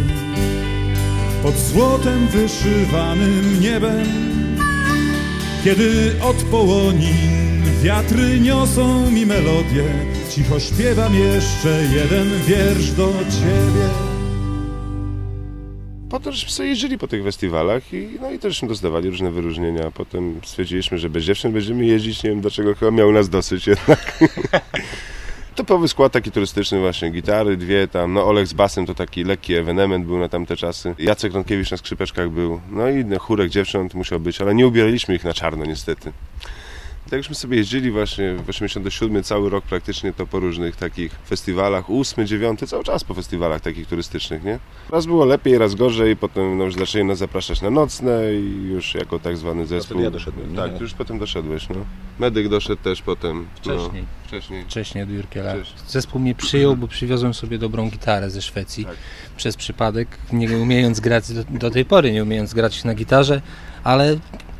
Pod 1.43 1.55
złotem 1.57 2.27
wyszywanym 2.27 3.61
niebem 3.61 4.05
Kiedy 5.63 6.11
od 6.21 6.35
połonin 6.35 7.63
wiatry 7.83 8.39
niosą 8.39 9.11
mi 9.11 9.25
melodię 9.25 9.83
Cicho 10.29 10.59
śpiewam 10.59 11.15
jeszcze 11.15 11.83
jeden 11.95 12.29
wiersz 12.47 12.91
do 12.91 13.13
ciebie 13.13 14.13
Potem 16.09 16.33
żeśmy 16.33 16.51
sobie 16.51 16.69
jeździli 16.69 16.97
po 16.97 17.07
tych 17.07 17.23
festiwalach 17.23 17.93
i, 17.93 18.07
no 18.21 18.31
i 18.31 18.39
też 18.39 18.61
dostawali 18.61 19.09
różne 19.09 19.31
wyróżnienia. 19.31 19.91
Potem 19.91 20.39
stwierdziliśmy, 20.43 20.97
że 20.97 21.09
bez 21.09 21.23
dziewczyn 21.23 21.51
będziemy 21.51 21.85
jeździć, 21.85 22.23
nie 22.23 22.29
wiem 22.29 22.41
dlaczego 22.41 22.75
chyba 22.75 22.91
miał 22.91 23.11
nas 23.11 23.29
dosyć 23.29 23.67
jednak. 23.67 24.19
Typowy 25.63 25.87
skład 25.87 26.11
taki 26.11 26.31
turystyczny 26.31 26.79
właśnie, 26.79 27.09
gitary 27.09 27.57
dwie 27.57 27.87
tam, 27.87 28.13
no 28.13 28.25
Olek 28.25 28.47
z 28.47 28.53
basem 28.53 28.85
to 28.85 28.93
taki 28.93 29.23
lekki 29.23 29.53
ewenement 29.53 30.05
był 30.05 30.19
na 30.19 30.29
tamte 30.29 30.57
czasy. 30.57 30.95
Jacek 30.99 31.33
Rąkiewicz 31.33 31.71
na 31.71 31.77
skrzypeczkach 31.77 32.29
był, 32.29 32.61
no 32.71 32.89
i 32.89 33.05
chórek 33.19 33.49
dziewcząt 33.49 33.93
musiał 33.93 34.19
być, 34.19 34.41
ale 34.41 34.55
nie 34.55 34.67
ubieraliśmy 34.67 35.15
ich 35.15 35.23
na 35.23 35.33
czarno 35.33 35.65
niestety. 35.65 36.11
Tak 37.13 37.17
jakśmy 37.17 37.35
sobie 37.35 37.57
jeździli 37.57 37.91
właśnie 37.91 38.35
w 38.35 38.49
87 38.49 39.23
cały 39.23 39.49
rok 39.49 39.65
praktycznie 39.65 40.13
to 40.13 40.27
po 40.27 40.39
różnych 40.39 40.75
takich 40.75 41.11
festiwalach, 41.11 41.89
8, 41.89 42.27
9, 42.27 42.59
cały 42.65 42.83
czas 42.83 43.03
po 43.03 43.13
festiwalach 43.13 43.61
takich 43.61 43.87
turystycznych, 43.87 44.43
nie? 44.43 44.59
Raz 44.89 45.05
było 45.05 45.25
lepiej, 45.25 45.57
raz 45.57 45.75
gorzej, 45.75 46.15
potem 46.15 46.57
no, 46.57 46.63
już 46.63 46.75
zaczęli 46.75 47.05
nas 47.05 47.17
zapraszać 47.17 47.61
na 47.61 47.69
nocne 47.69 48.33
i 48.33 48.67
już 48.71 48.95
jako 48.95 49.19
tak 49.19 49.37
zwany 49.37 49.65
zespół. 49.65 49.85
wtedy 49.85 50.03
ja 50.03 50.11
doszedłem, 50.11 50.51
nie? 50.51 50.57
Tak, 50.57 50.81
już 50.81 50.93
potem 50.93 51.19
doszedłeś, 51.19 51.69
no. 51.69 51.75
Medyk 52.19 52.49
doszedł 52.49 52.81
też 52.81 53.01
potem. 53.01 53.45
Wcześniej. 53.55 54.01
No, 54.01 54.27
wcześniej. 54.27 54.63
Wcześniej 54.63 55.03
od 55.03 55.09
Jurkiela. 55.09 55.53
Zespół 55.87 56.21
mnie 56.21 56.35
przyjął, 56.35 56.77
bo 56.77 56.87
przywiozłem 56.87 57.33
sobie 57.33 57.57
dobrą 57.57 57.89
gitarę 57.89 58.29
ze 58.29 58.41
Szwecji. 58.41 58.85
Tak. 58.85 58.95
Przez 59.37 59.55
przypadek, 59.55 60.07
nie 60.31 60.57
umiejąc 60.57 60.99
grać 60.99 61.33
do, 61.33 61.43
do 61.43 61.71
tej 61.71 61.85
pory, 61.85 62.11
nie 62.11 62.23
umiejąc 62.23 62.53
grać 62.53 62.83
na 62.83 62.93
gitarze, 62.93 63.41
ale 63.83 64.17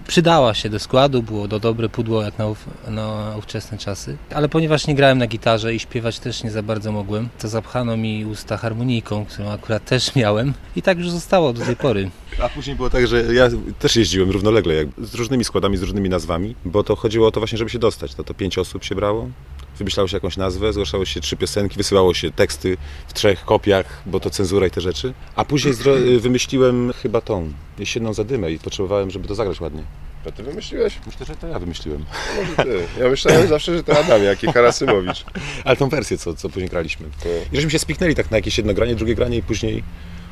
przydała 0.07 0.53
się 0.53 0.69
do 0.69 0.79
składu, 0.79 1.23
było 1.23 1.47
to 1.47 1.59
dobre 1.59 1.89
pudło 1.89 2.23
jak 2.23 2.37
na, 2.37 2.47
ów, 2.47 2.65
na 2.87 3.35
ówczesne 3.37 3.77
czasy. 3.77 4.17
Ale 4.33 4.49
ponieważ 4.49 4.87
nie 4.87 4.95
grałem 4.95 5.17
na 5.17 5.27
gitarze 5.27 5.75
i 5.75 5.79
śpiewać 5.79 6.19
też 6.19 6.43
nie 6.43 6.51
za 6.51 6.63
bardzo 6.63 6.91
mogłem, 6.91 7.29
to 7.39 7.47
zapchano 7.47 7.97
mi 7.97 8.25
usta 8.25 8.57
harmonijką, 8.57 9.25
którą 9.25 9.51
akurat 9.51 9.85
też 9.85 10.11
miałem 10.15 10.53
i 10.75 10.81
tak 10.81 10.97
już 10.97 11.09
zostało 11.09 11.53
do 11.53 11.65
tej 11.65 11.75
pory. 11.75 12.09
A 12.43 12.49
później 12.49 12.75
było 12.75 12.89
tak, 12.89 13.07
że 13.07 13.33
ja 13.33 13.49
też 13.79 13.95
jeździłem 13.95 14.31
równolegle, 14.31 14.73
jak, 14.73 14.87
z 14.97 15.15
różnymi 15.15 15.43
składami, 15.43 15.77
z 15.77 15.81
różnymi 15.81 16.09
nazwami, 16.09 16.55
bo 16.65 16.83
to 16.83 16.95
chodziło 16.95 17.27
o 17.27 17.31
to 17.31 17.39
właśnie, 17.39 17.57
żeby 17.57 17.69
się 17.69 17.79
dostać. 17.79 18.17
No 18.17 18.23
to 18.23 18.33
pięć 18.33 18.57
osób 18.57 18.83
się 18.83 18.95
brało, 18.95 19.29
wymyślało 19.77 20.07
się 20.07 20.17
jakąś 20.17 20.37
nazwę, 20.37 20.73
zgłaszało 20.73 21.05
się 21.05 21.21
trzy 21.21 21.37
piosenki, 21.37 21.77
wysyłało 21.77 22.13
się 22.13 22.31
teksty 22.31 22.77
w 23.07 23.13
trzech 23.13 23.45
kopiach, 23.45 24.01
bo 24.05 24.19
to 24.19 24.29
cenzura 24.29 24.67
i 24.67 24.71
te 24.71 24.81
rzeczy. 24.81 25.13
A 25.35 25.45
później 25.45 25.73
wymyśliłem 26.19 26.93
chyba 27.01 27.21
tą, 27.21 27.53
jesienną 27.79 28.13
zadymę 28.13 28.51
i 28.51 28.59
potrzebowałem, 28.59 29.11
żeby 29.11 29.27
to 29.27 29.35
zagrać 29.35 29.61
ładnie. 29.61 29.83
A 30.27 30.31
ty 30.31 30.43
wymyśliłeś? 30.43 30.99
Myślę, 31.05 31.25
że 31.25 31.35
to 31.35 31.47
ja 31.47 31.59
wymyśliłem. 31.59 32.05
Może 32.37 32.55
ty. 32.55 32.87
Ja 32.99 33.09
myślałem 33.09 33.47
zawsze, 33.47 33.77
że 33.77 33.83
to 33.83 33.99
Adam, 33.99 34.23
jak 34.23 34.43
i 34.43 34.47
Harasymowicz. 34.47 35.25
Ale 35.65 35.75
tą 35.75 35.89
wersję, 35.89 36.17
co, 36.17 36.35
co 36.35 36.49
później 36.49 36.69
graliśmy. 36.69 37.05
I 37.51 37.55
żeśmy 37.55 37.71
się 37.71 37.79
spiknęli 37.79 38.15
tak 38.15 38.31
na 38.31 38.37
jakieś 38.37 38.57
jedno 38.57 38.73
granie, 38.73 38.95
drugie 38.95 39.15
granie 39.15 39.37
i 39.37 39.43
później 39.43 39.83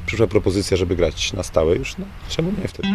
przyszła 0.05 0.27
propozycja, 0.27 0.77
żeby 0.77 0.95
grać 0.95 1.33
na 1.33 1.43
stałe 1.43 1.75
już. 1.75 1.97
No, 1.97 2.05
czemu 2.29 2.53
nie 2.61 2.67
wtedy? 2.67 2.89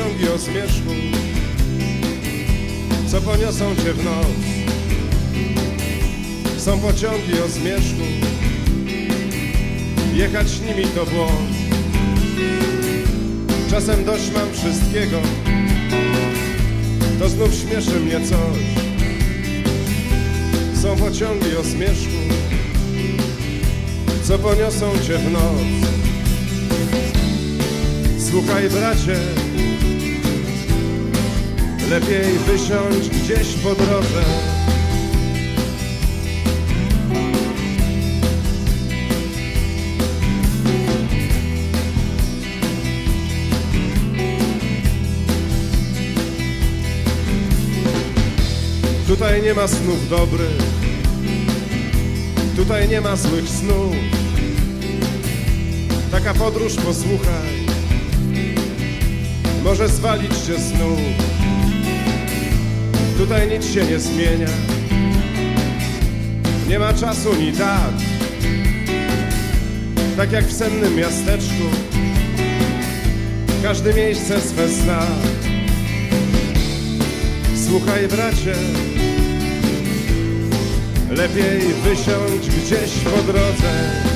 Pociągi 0.00 0.28
o 0.28 0.38
zmierzchu, 0.38 0.90
co 3.10 3.20
poniosą 3.20 3.76
cię 3.76 3.92
w 3.92 4.04
noc. 4.04 4.26
Są 6.58 6.78
pociągi 6.78 7.40
o 7.44 7.48
zmierzchu, 7.48 8.02
jechać 10.14 10.60
nimi 10.60 10.84
to 10.84 11.06
błąd. 11.06 11.50
Czasem 13.70 14.04
dość 14.04 14.30
mam 14.34 14.52
wszystkiego, 14.52 15.16
to 17.18 17.28
znów 17.28 17.54
śmieszy 17.54 18.00
mnie 18.00 18.20
coś. 18.20 18.60
Są 20.82 20.96
pociągi 20.96 21.56
o 21.56 21.64
zmierzchu, 21.64 22.20
co 24.22 24.38
poniosą 24.38 24.92
cię 25.06 25.18
w 25.18 25.32
noc. 25.32 25.90
Słuchaj 28.30 28.70
bracie, 28.70 29.16
lepiej 31.90 32.38
wysiąść 32.38 33.08
gdzieś 33.08 33.54
po 33.54 33.74
drodze. 33.74 34.22
Tutaj 49.06 49.42
nie 49.42 49.54
ma 49.54 49.68
snów 49.68 50.08
dobrych, 50.08 50.62
tutaj 52.56 52.88
nie 52.88 53.00
ma 53.00 53.16
złych 53.16 53.48
snów. 53.48 53.94
Taka 56.10 56.34
podróż 56.34 56.74
posłuchaj, 56.74 57.66
może 59.64 59.88
zwalić 59.88 60.36
cię 60.46 60.58
znów. 60.58 61.39
Tutaj 63.20 63.48
nic 63.48 63.74
się 63.74 63.84
nie 63.84 63.98
zmienia, 63.98 64.48
nie 66.68 66.78
ma 66.78 66.92
czasu 66.92 67.34
ni 67.34 67.52
dat. 67.52 67.94
Tak 70.16 70.32
jak 70.32 70.44
w 70.44 70.52
sennym 70.52 70.96
miasteczku, 70.96 71.64
każde 73.62 73.94
miejsce 73.94 74.40
swe 74.40 74.68
zna. 74.68 75.06
Słuchaj 77.68 78.08
bracie, 78.08 78.54
lepiej 81.10 81.60
wysiąść 81.84 82.48
gdzieś 82.48 83.04
po 83.04 83.32
drodze. 83.32 84.09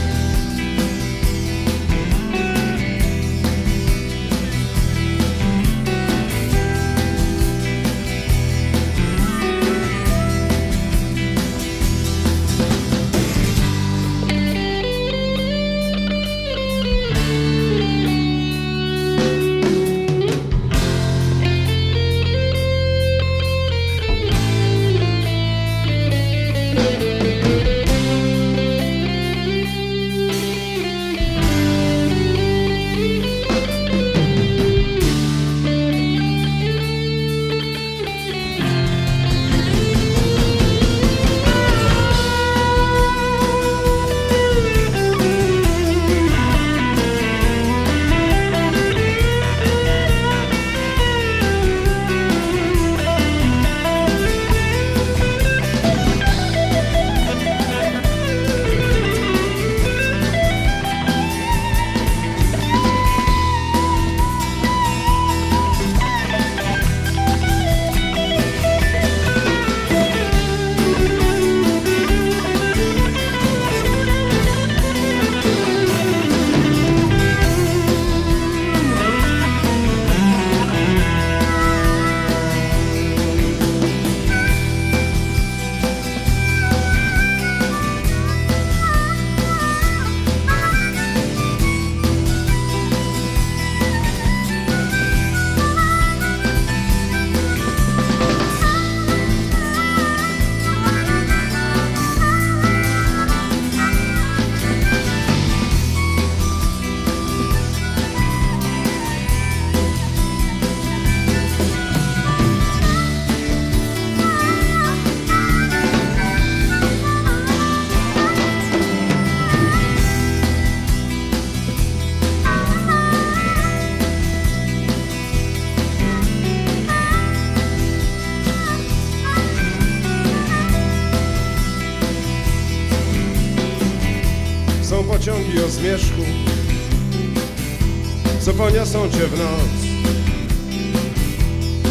Poniosą 138.95 139.19
cię 139.19 139.27
w 139.27 139.39
noc. 139.39 139.69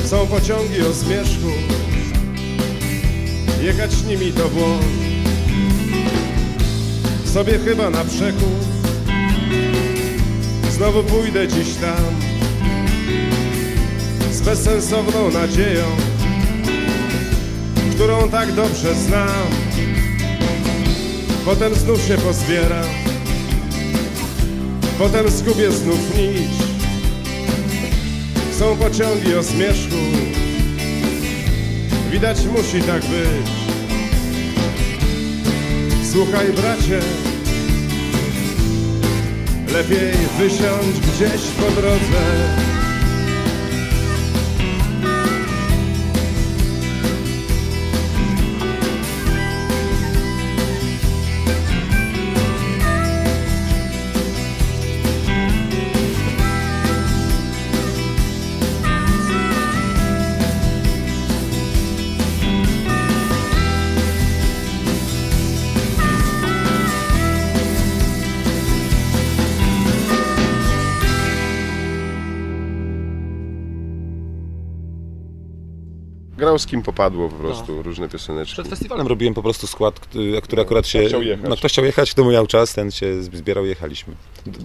Są 0.10 0.28
pociągi 0.28 0.82
o 0.82 0.94
zmierzchu, 0.94 1.52
jechać 3.62 4.04
nimi 4.08 4.32
to 4.32 4.50
błąd. 4.50 4.86
Sobie 7.34 7.60
chyba 7.60 7.89
na 7.89 8.06
przekór, 8.06 8.58
znowu 10.72 11.04
pójdę 11.04 11.48
dziś 11.48 11.76
tam, 11.76 12.06
z 14.32 14.42
bezsensowną 14.42 15.32
nadzieją, 15.32 15.86
którą 17.96 18.30
tak 18.30 18.54
dobrze 18.54 18.96
znam. 18.96 19.48
Potem 21.46 21.76
znów 21.76 22.08
się 22.08 22.18
pozbieram, 22.18 22.88
potem 24.98 25.30
zgubię 25.30 25.72
znów 25.72 26.18
nić. 26.18 26.62
Są 28.63 28.78
pociągi 28.78 29.36
o 29.36 29.43
zmierzchu, 29.43 29.95
widać 32.12 32.38
musi 32.45 32.82
tak 32.82 33.02
być. 33.02 33.52
Słuchaj 36.12 36.54
bracie, 36.54 36.99
lepiej 39.73 40.13
wysiądź 40.38 40.99
gdzieś 40.99 41.41
po 41.41 41.82
drodze. 41.82 42.73
Grał 76.54 76.60
z 76.60 76.66
kim 76.66 76.82
popadło 76.82 77.30
po 77.30 77.36
prostu, 77.36 77.84
różne 77.84 78.10
pioseneczki. 78.10 78.54
Przed 78.54 78.68
festiwalem 78.68 79.08
robiłem 79.08 79.34
po 79.34 79.42
prostu 79.44 79.68
skład, 79.68 80.00
który- 80.00 80.42
który 80.42 80.62
akurat 80.62 80.88
się... 80.88 81.00
Kto 81.00 81.08
chciał 81.08 81.22
jechać. 81.22 81.50
No, 81.50 81.56
kto 81.58 81.68
chciał 81.68 81.86
jechać, 81.86 82.12
kto 82.12 82.26
miał 82.26 82.48
czas, 82.48 82.74
ten 82.74 82.92
się 82.92 83.24
zbierał, 83.24 83.66
jechaliśmy. 83.66 84.13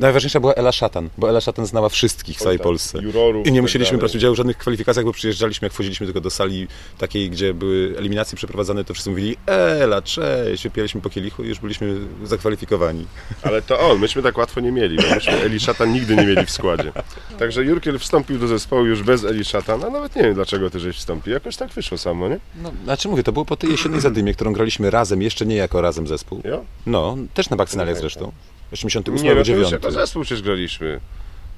Najważniejsza 0.00 0.40
była 0.40 0.54
Ela 0.54 0.72
Szatan, 0.72 1.08
bo 1.18 1.28
Ela 1.28 1.40
Szatan 1.40 1.66
znała 1.66 1.88
wszystkich 1.88 2.36
w 2.36 2.40
całej 2.40 2.58
tak, 2.58 2.64
Polsce. 2.64 3.02
jurorów 3.02 3.46
I 3.46 3.52
nie 3.52 3.62
musieliśmy 3.62 3.98
brać 3.98 4.16
udziału 4.16 4.34
w 4.34 4.36
żadnych 4.36 4.56
kwalifikacjach, 4.56 5.04
bo 5.04 5.12
przyjeżdżaliśmy, 5.12 5.66
jak 5.66 5.72
wchodziliśmy 5.72 6.06
tylko 6.06 6.20
do 6.20 6.30
sali 6.30 6.68
takiej, 6.98 7.30
gdzie 7.30 7.54
były 7.54 7.94
eliminacje 7.98 8.36
przeprowadzane, 8.36 8.84
to 8.84 8.94
wszyscy 8.94 9.10
mówili 9.10 9.36
Ela, 9.46 10.02
cześć, 10.02 10.62
wypijaliśmy 10.62 11.00
po 11.00 11.10
kielichu 11.10 11.44
i 11.44 11.48
już 11.48 11.58
byliśmy 11.58 11.94
zakwalifikowani. 12.24 13.06
Ale 13.42 13.62
to 13.62 13.80
on, 13.80 13.98
myśmy 13.98 14.22
tak 14.22 14.38
łatwo 14.38 14.60
nie 14.60 14.72
mieli, 14.72 14.96
bo 14.96 15.14
myśmy 15.14 15.32
Eli 15.42 15.60
Szatan 15.60 15.92
nigdy 15.92 16.16
nie 16.16 16.26
mieli 16.26 16.46
w 16.46 16.50
składzie. 16.50 16.92
Także 17.38 17.64
Jurkiel 17.64 17.98
wstąpił 17.98 18.38
do 18.38 18.48
zespołu 18.48 18.84
już 18.84 19.02
bez 19.02 19.24
Eli 19.24 19.44
Szatan, 19.44 19.84
a 19.84 19.90
nawet 19.90 20.16
nie 20.16 20.22
wiem 20.22 20.34
dlaczego 20.34 20.70
ty 20.70 20.80
żeś 20.80 20.96
wstąpił. 20.96 21.32
Jakoś 21.32 21.56
tak 21.56 21.70
wyszło 21.78 21.98
samo, 21.98 22.28
nie? 22.28 22.40
No, 22.62 22.72
znaczy 22.84 23.08
mówię, 23.08 23.22
to 23.22 23.32
było 23.32 23.44
po 23.44 23.56
tej 23.56 23.70
jesiennej 23.70 24.00
zadymie, 24.00 24.34
którą 24.34 24.52
graliśmy 24.52 24.90
razem, 24.90 25.22
jeszcze 25.22 25.46
nie 25.46 25.56
jako 25.56 25.80
razem 25.80 26.06
zespół. 26.06 26.42
Ja? 26.44 26.58
No, 26.86 27.16
też 27.34 27.50
na 27.50 27.56
bakcynaliach 27.56 27.98
zresztą. 27.98 28.32
88 28.72 29.24
Nie, 29.24 29.34
no 29.34 29.40
to 29.40 29.44
9. 29.44 29.62
już 29.62 29.72
jako 29.72 29.90
zespół 29.90 30.22
przecież 30.22 30.42
graliśmy. 30.42 31.00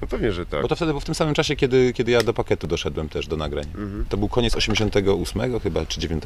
No 0.01 0.07
pewnie, 0.07 0.31
że 0.31 0.45
tak. 0.45 0.61
Bo 0.61 0.67
to 0.67 0.75
wtedy 0.75 0.91
było 0.91 0.99
w 0.99 1.05
tym 1.05 1.15
samym 1.15 1.33
czasie, 1.33 1.55
kiedy, 1.55 1.93
kiedy 1.93 2.11
ja 2.11 2.23
do 2.23 2.33
pakietu 2.33 2.67
doszedłem 2.67 3.09
też 3.09 3.27
do 3.27 3.37
nagrań. 3.37 3.65
Mhm. 3.65 4.05
To 4.09 4.17
był 4.17 4.29
koniec 4.29 4.55
88 4.55 5.59
chyba, 5.59 5.85
czy 5.85 5.99
9. 5.99 6.23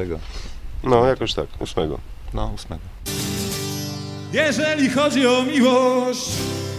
No, 0.83 1.05
jakoś 1.05 1.33
tak, 1.33 1.47
ósmego. 1.59 1.99
No, 2.33 2.51
8. 2.55 2.77
Jeżeli 4.33 4.89
chodzi 4.89 5.27
o 5.27 5.43
miłość, 5.43 6.29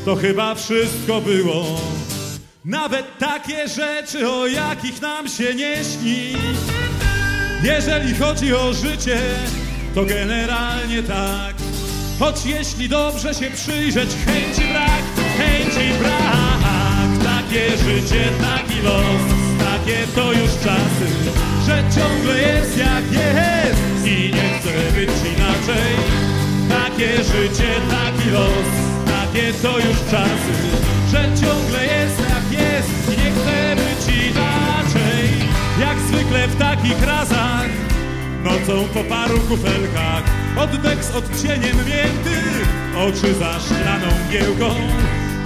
to 0.04 0.16
chyba 0.16 0.54
wszystko 0.54 1.20
było. 1.20 1.64
Nawet 2.64 3.18
takie 3.18 3.68
rzeczy, 3.68 4.30
o 4.30 4.46
jakich 4.46 5.02
nam 5.02 5.28
się 5.28 5.54
nie 5.54 5.76
śni. 5.84 6.32
Jeżeli 7.62 8.14
chodzi 8.14 8.54
o 8.54 8.72
życie, 8.72 9.18
to 9.94 10.04
generalnie 10.04 11.02
tak. 11.02 11.54
Choć 12.18 12.46
jeśli 12.46 12.88
dobrze 12.88 13.34
się 13.34 13.50
przyjrzeć, 13.50 14.10
chęci 14.26 14.72
brak, 14.72 15.02
chęci 15.38 15.98
brak. 15.98 16.56
Takie 17.24 17.70
życie, 17.70 18.24
taki 18.40 18.82
los, 18.82 19.22
takie 19.58 20.06
to 20.14 20.32
już 20.32 20.50
czasy, 20.50 21.08
że 21.66 21.84
ciągle 21.96 22.42
jest 22.42 22.78
jak 22.78 23.12
jest 23.12 24.06
i 24.06 24.32
nie 24.34 24.58
chcę 24.58 24.92
być 24.94 25.10
inaczej. 25.36 25.92
Takie 26.68 27.16
życie, 27.16 27.70
taki 27.90 28.30
los, 28.30 28.66
takie 29.06 29.52
to 29.52 29.78
już 29.78 29.96
czasy, 30.10 30.54
że 31.10 31.24
ciągle 31.46 31.86
jest 31.86 32.18
jak 32.18 32.60
jest 32.60 33.08
i 33.08 33.22
nie 33.22 33.30
chcę 33.30 33.76
być 33.76 34.16
inaczej. 34.26 34.65
Zwykle 36.26 36.48
w 36.48 36.56
takich 36.56 37.06
razach, 37.06 37.68
nocą 38.44 38.88
po 38.94 39.04
paru 39.04 39.38
kufelkach, 39.38 40.22
oddech 40.56 41.04
z 41.04 41.10
odcieniem 41.10 41.76
mięty, 41.76 42.36
oczy 42.96 43.34
za 43.34 43.60
szklaną 43.60 44.06
mgiełką 44.28 44.74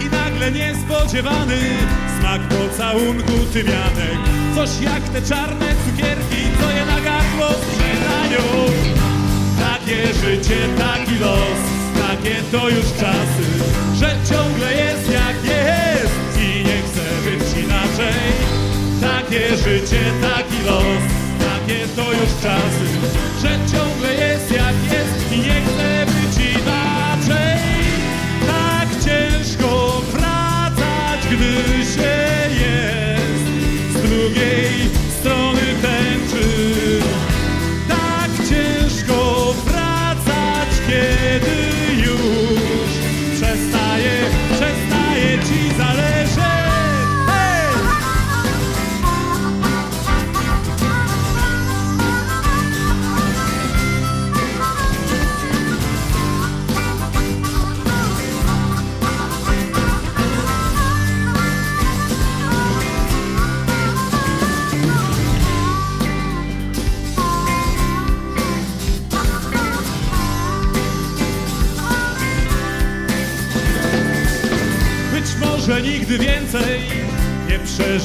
i 0.00 0.10
nagle 0.10 0.52
niespodziewany 0.52 1.58
smak 2.20 2.40
pocałunku 2.42 3.32
tymianek. 3.52 4.18
Coś 4.54 4.70
jak 4.80 5.02
te 5.08 5.22
czarne 5.22 5.66
cukierki, 5.66 6.42
co 6.60 6.70
je 6.70 6.86
na 6.86 7.00
gardło. 7.00 7.48
Takie 9.58 10.06
życie, 10.06 10.58
taki 10.78 11.18
los, 11.18 11.60
takie 12.08 12.34
to 12.52 12.68
już 12.68 12.86
czasy, 13.00 13.48
że 13.94 14.16
ciągle 14.30 14.74
jest 14.74 15.12
jak 15.12 15.44
jest 15.44 16.38
i 16.38 16.64
nie 16.64 16.78
chcę 16.82 17.30
być 17.30 17.64
inaczej. 17.64 18.60
Takie 19.00 19.56
życie, 19.56 20.00
taki 20.22 20.49
los, 20.66 21.02
takie 21.38 21.88
to 21.96 22.12
już 22.12 22.30
czasy, 22.42 22.86
że 23.42 23.48
ciągle 23.72 24.19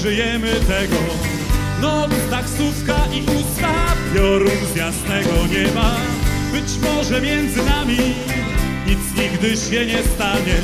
przeżyjemy 0.05 0.51
tego. 0.53 0.95
Noc, 1.81 2.11
taksówka 2.29 2.95
i 3.13 3.21
usta, 3.21 3.73
piorun 4.13 4.59
z 4.73 4.75
jasnego 4.75 5.31
nieba. 5.51 5.95
Być 6.51 6.69
może 6.83 7.21
między 7.21 7.63
nami 7.63 7.97
nic 8.87 8.99
nigdy 9.17 9.57
się 9.57 9.85
nie 9.85 10.03
stanie. 10.03 10.57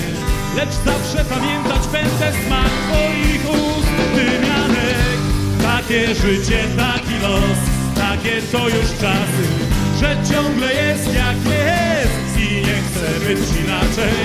Lecz 0.58 0.74
zawsze 0.86 1.26
pamiętać 1.26 1.88
będę 1.92 2.32
smak 2.46 2.72
twoich 2.88 3.50
ust, 3.50 3.96
tymianek. 4.16 5.18
Takie 5.64 6.08
życie, 6.08 6.64
taki 6.78 7.20
los, 7.22 7.60
takie 7.96 8.42
to 8.52 8.70
już 8.70 8.90
czasy, 9.02 9.46
że 10.00 10.18
ciągle 10.34 10.74
jest 10.74 11.14
jak 11.14 11.38
jest 11.46 12.52
i 12.52 12.56
nie 12.56 12.78
chcę 12.86 13.26
być 13.28 13.66
inaczej. 13.66 14.20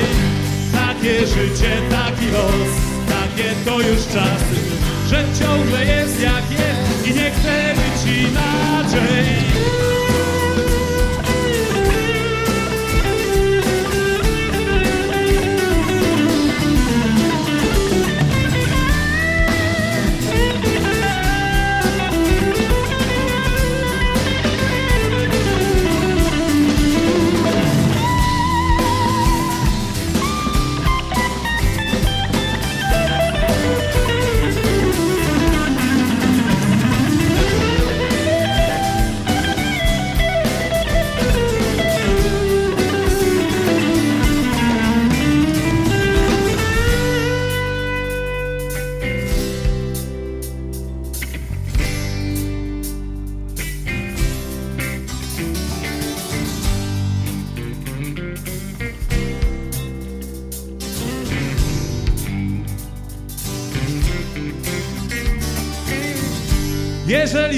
Takie 0.72 1.26
życie, 1.26 1.72
taki 1.90 2.26
los, 2.26 2.70
takie 3.08 3.54
to 3.64 3.80
już 3.80 4.06
czasy, 4.06 4.65
że 5.06 5.24
ciągle 5.40 5.84
jest 5.84 6.20
jak 6.20 6.50
jest 6.50 7.06
i 7.06 7.14
nie 7.14 7.30
chcę 7.30 7.74
być 7.74 8.12
inaczej. 8.20 9.26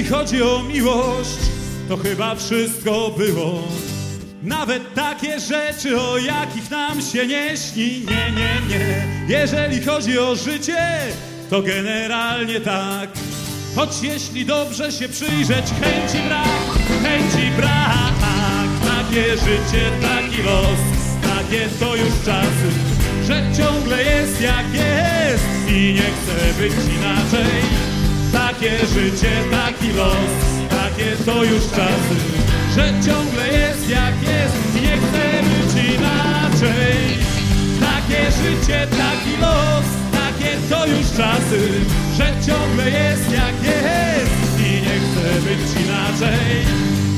Chodzi 0.09 0.43
o 0.43 0.63
miłość, 0.63 1.39
to 1.89 1.97
chyba 1.97 2.35
wszystko 2.35 3.11
było. 3.17 3.63
Nawet 4.43 4.93
takie 4.93 5.39
rzeczy, 5.39 6.01
o 6.01 6.17
jakich 6.17 6.71
nam 6.71 7.01
się 7.01 7.27
nie 7.27 7.57
śni, 7.57 8.05
nie, 8.05 8.31
nie, 8.31 8.77
nie. 8.77 9.05
Jeżeli 9.27 9.85
chodzi 9.85 10.19
o 10.19 10.35
życie, 10.35 10.99
to 11.49 11.61
generalnie 11.61 12.61
tak. 12.61 13.09
Choć 13.75 13.89
jeśli 14.01 14.45
dobrze 14.45 14.91
się 14.91 15.09
przyjrzeć, 15.09 15.65
chęci 15.81 16.17
brak, 16.27 16.47
chęci 17.03 17.51
brak. 17.57 18.13
Takie 18.85 19.37
życie, 19.37 19.91
taki 20.01 20.43
los, 20.43 20.79
takie 21.21 21.69
to 21.79 21.95
już 21.95 22.13
czasy, 22.25 22.69
że 23.27 23.43
ciągle 23.57 24.03
jest 24.03 24.41
jak 24.41 24.73
jest 24.73 25.45
i 25.67 25.93
nie 25.93 26.01
chce 26.01 26.61
być 26.61 26.73
inaczej. 26.97 27.98
Takie 28.59 28.85
życie, 28.87 29.31
taki 29.51 29.93
los, 29.93 30.31
takie 30.69 31.23
to 31.25 31.43
już 31.43 31.63
czasy, 31.63 32.15
że 32.75 32.93
ciągle 33.05 33.47
jest 33.47 33.89
jak 33.89 34.21
jest 34.21 34.75
i 34.75 34.81
nie 34.81 34.97
chce 34.97 35.43
być 35.43 35.95
inaczej. 35.95 36.97
Takie 37.79 38.31
życie, 38.31 38.87
taki 38.87 39.41
los, 39.41 39.85
takie 40.11 40.57
to 40.69 40.87
już 40.87 41.07
czasy, 41.17 41.69
że 42.17 42.33
ciągle 42.47 42.89
jest 42.89 43.31
jak 43.31 43.63
jest 43.63 44.59
i 44.59 44.71
nie 44.81 44.99
chce 45.03 45.41
być 45.41 45.85
inaczej. 45.85 46.65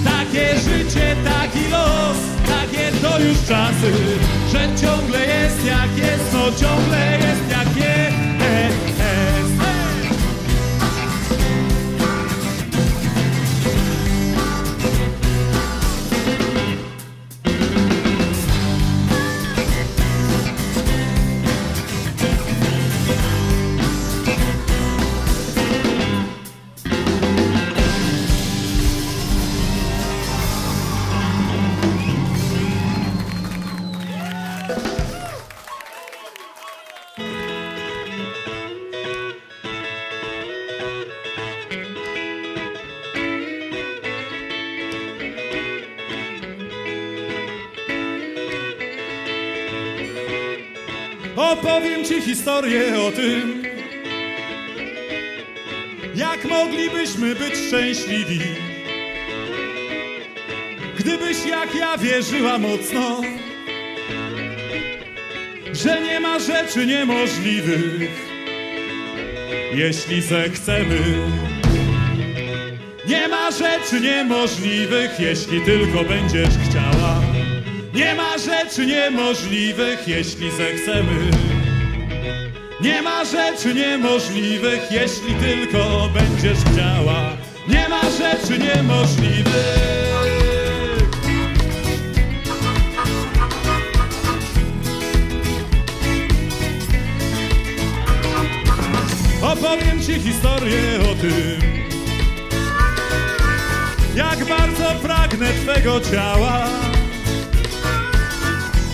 Takie 0.06 0.60
życie, 0.60 1.16
taki 1.24 1.70
los, 1.72 2.18
takie 2.48 2.92
to 3.02 3.20
już 3.20 3.38
czasy, 3.48 3.92
że 4.52 4.88
ciągle 4.88 5.26
jest 5.26 5.66
jak 5.66 5.98
jest, 5.98 6.34
no 6.34 6.68
ciągle 6.68 7.11
historię 52.62 53.02
o 53.02 53.12
tym, 53.12 53.64
jak 56.16 56.46
moglibyśmy 56.46 57.36
być 57.36 57.54
szczęśliwi. 57.68 58.40
Gdybyś 60.98 61.46
jak 61.46 61.76
ja 61.76 61.98
wierzyła 61.98 62.58
mocno, 62.58 63.22
że 65.74 66.02
nie 66.02 66.20
ma 66.20 66.40
rzeczy 66.40 66.86
niemożliwych, 66.86 68.12
jeśli 69.74 70.22
zechcemy. 70.22 71.00
Nie 73.08 73.28
ma 73.28 73.52
rzeczy 73.52 74.02
niemożliwych, 74.02 75.20
jeśli 75.20 75.62
tylko 75.62 76.04
będziesz 76.04 76.58
chciała. 76.70 77.22
Nie 77.94 78.16
ma 78.16 78.38
rzeczy 78.38 78.86
niemożliwych, 78.86 80.08
jeśli 80.08 80.52
zechcemy. 80.52 81.51
Nie 82.82 83.02
ma 83.02 83.26
rzeczy 83.26 83.74
niemożliwych, 83.74 84.92
jeśli 84.92 85.36
tylko 85.36 86.10
będziesz 86.14 86.58
chciała. 86.58 87.30
Nie 87.68 87.90
ma 87.90 88.02
rzeczy 88.02 88.60
niemożliwych. 88.60 90.02
Opowiem 99.42 100.02
ci 100.02 100.14
historię 100.20 101.00
o 101.12 101.16
tym, 101.16 101.62
jak 104.16 104.46
bardzo 104.46 104.96
pragnę 105.02 105.48
twego 105.64 106.02
ciała. 106.02 106.68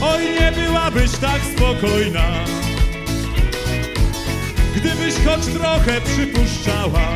Oj, 0.02 0.23
nie 0.39 0.52
byłabyś 0.52 1.12
tak 1.12 1.41
spokojna, 1.56 2.26
gdybyś 4.77 5.13
choć 5.25 5.45
trochę 5.45 6.01
przypuszczała, 6.01 7.09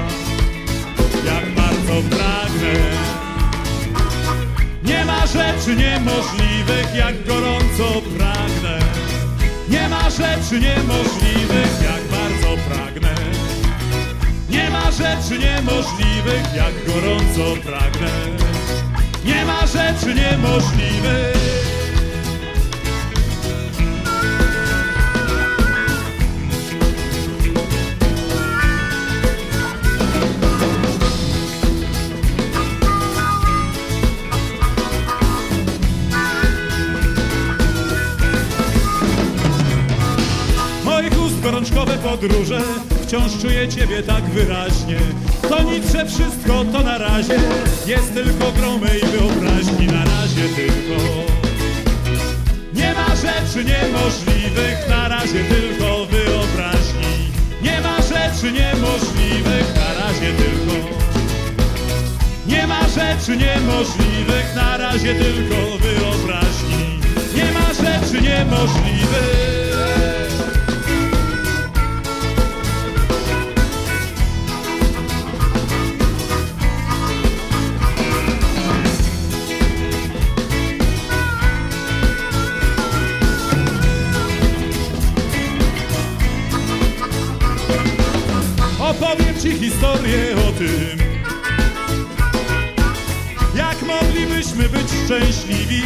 jak 1.26 1.46
bardzo 1.56 2.10
pragnę. 2.10 2.74
Nie 4.84 5.06
ma 5.06 5.28
rzeczy 5.28 5.76
niemożliwych, 5.76 6.96
jak 6.96 7.26
gorąco 7.26 8.02
pragnę. 8.18 8.80
Nie 9.70 9.90
ma 9.90 10.10
rzeczy 10.10 10.60
niemożliwych, 10.60 11.74
jak 11.84 12.04
bardzo 12.12 12.62
pragnę. 12.70 13.16
Nie 14.50 14.70
ma 14.70 14.92
rzeczy 14.92 15.40
niemożliwych, 15.40 16.46
jak 16.56 16.86
gorąco 16.88 17.62
pragnę. 17.62 18.12
Nie 19.26 19.46
ma 19.46 19.60
rzeczy 19.68 20.16
niemożliwych. 20.16 21.51
Podróże 42.12 42.62
Wciąż 43.04 43.32
czuję 43.42 43.68
Ciebie 43.68 44.04
tak 44.04 44.24
wyraźnie 44.24 45.00
To 45.50 45.64
nic, 45.64 45.92
że 45.92 46.06
wszystko 46.06 46.66
to 46.72 46.82
na 46.82 46.98
razie 46.98 47.40
Jest 47.88 48.14
tylko 48.14 48.52
gromej 48.52 49.00
wyobraźni 49.00 49.88
Na 49.88 50.06
razie 50.06 50.50
tylko 50.56 51.02
Nie 52.74 52.94
ma 52.94 53.16
rzeczy 53.16 53.66
niemożliwych 53.66 54.90
Na 54.90 55.08
razie 55.08 55.44
tylko 55.44 56.06
wyobraźni 56.06 57.32
Nie 57.62 57.82
ma 57.82 57.98
rzeczy 57.98 58.52
niemożliwych 58.52 59.76
Na 59.76 60.04
razie 60.04 60.34
tylko 60.34 61.02
nie 62.48 62.68
ma 62.68 62.82
rzeczy 62.88 63.38
niemożliwych, 63.38 64.56
na 64.56 64.78
razie 64.78 65.16
tylko 65.16 65.78
wyobraźni. 65.78 67.00
Nie 67.36 67.52
ma 67.52 67.74
rzeczy 67.74 68.22
niemożliwych. 68.22 69.61
Ci 89.42 89.52
historię 89.60 90.36
o 90.48 90.52
tym, 90.52 90.98
jak 93.56 93.82
moglibyśmy 93.82 94.70
być 94.70 94.88
szczęśliwi. 95.06 95.84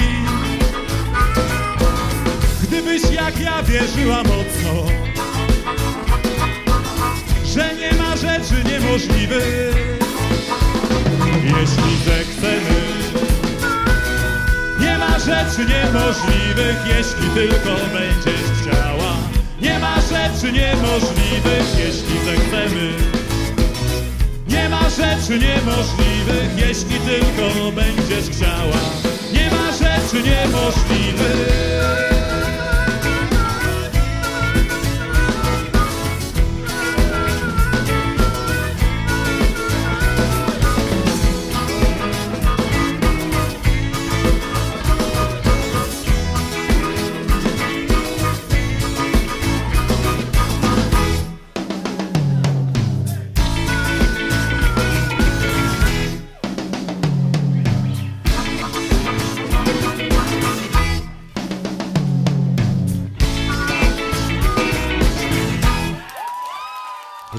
Gdybyś 2.64 3.02
jak 3.12 3.40
ja 3.40 3.64
wierzyła 3.64 4.24
mocno, 4.24 4.86
że 7.46 7.76
nie 7.76 7.94
ma 7.98 8.18
rzeczy 8.18 8.64
niemożliwych, 8.72 9.76
jeśli 11.44 11.98
zechcemy. 12.06 12.82
Nie 14.80 14.98
ma 14.98 15.20
rzeczy 15.20 15.66
niemożliwych, 15.66 16.78
jeśli 16.88 17.30
tylko 17.30 17.76
będziesz 17.94 18.46
chciała. 18.62 19.18
Nie 19.62 19.80
ma 19.80 19.96
rzeczy 19.96 20.52
niemożliwych, 20.52 21.80
jeśli 21.80 22.20
zechcemy. 22.26 23.15
Nie 24.56 24.70
ma 24.70 24.90
rzeczy 24.90 25.40
niemożliwych, 25.40 26.58
jeśli 26.58 27.00
tylko 27.00 27.72
będziesz 27.72 28.30
chciała. 28.30 28.78
Nie 29.34 29.52
ma 29.52 29.72
rzeczy 29.72 30.30
niemożliwych. 30.30 32.05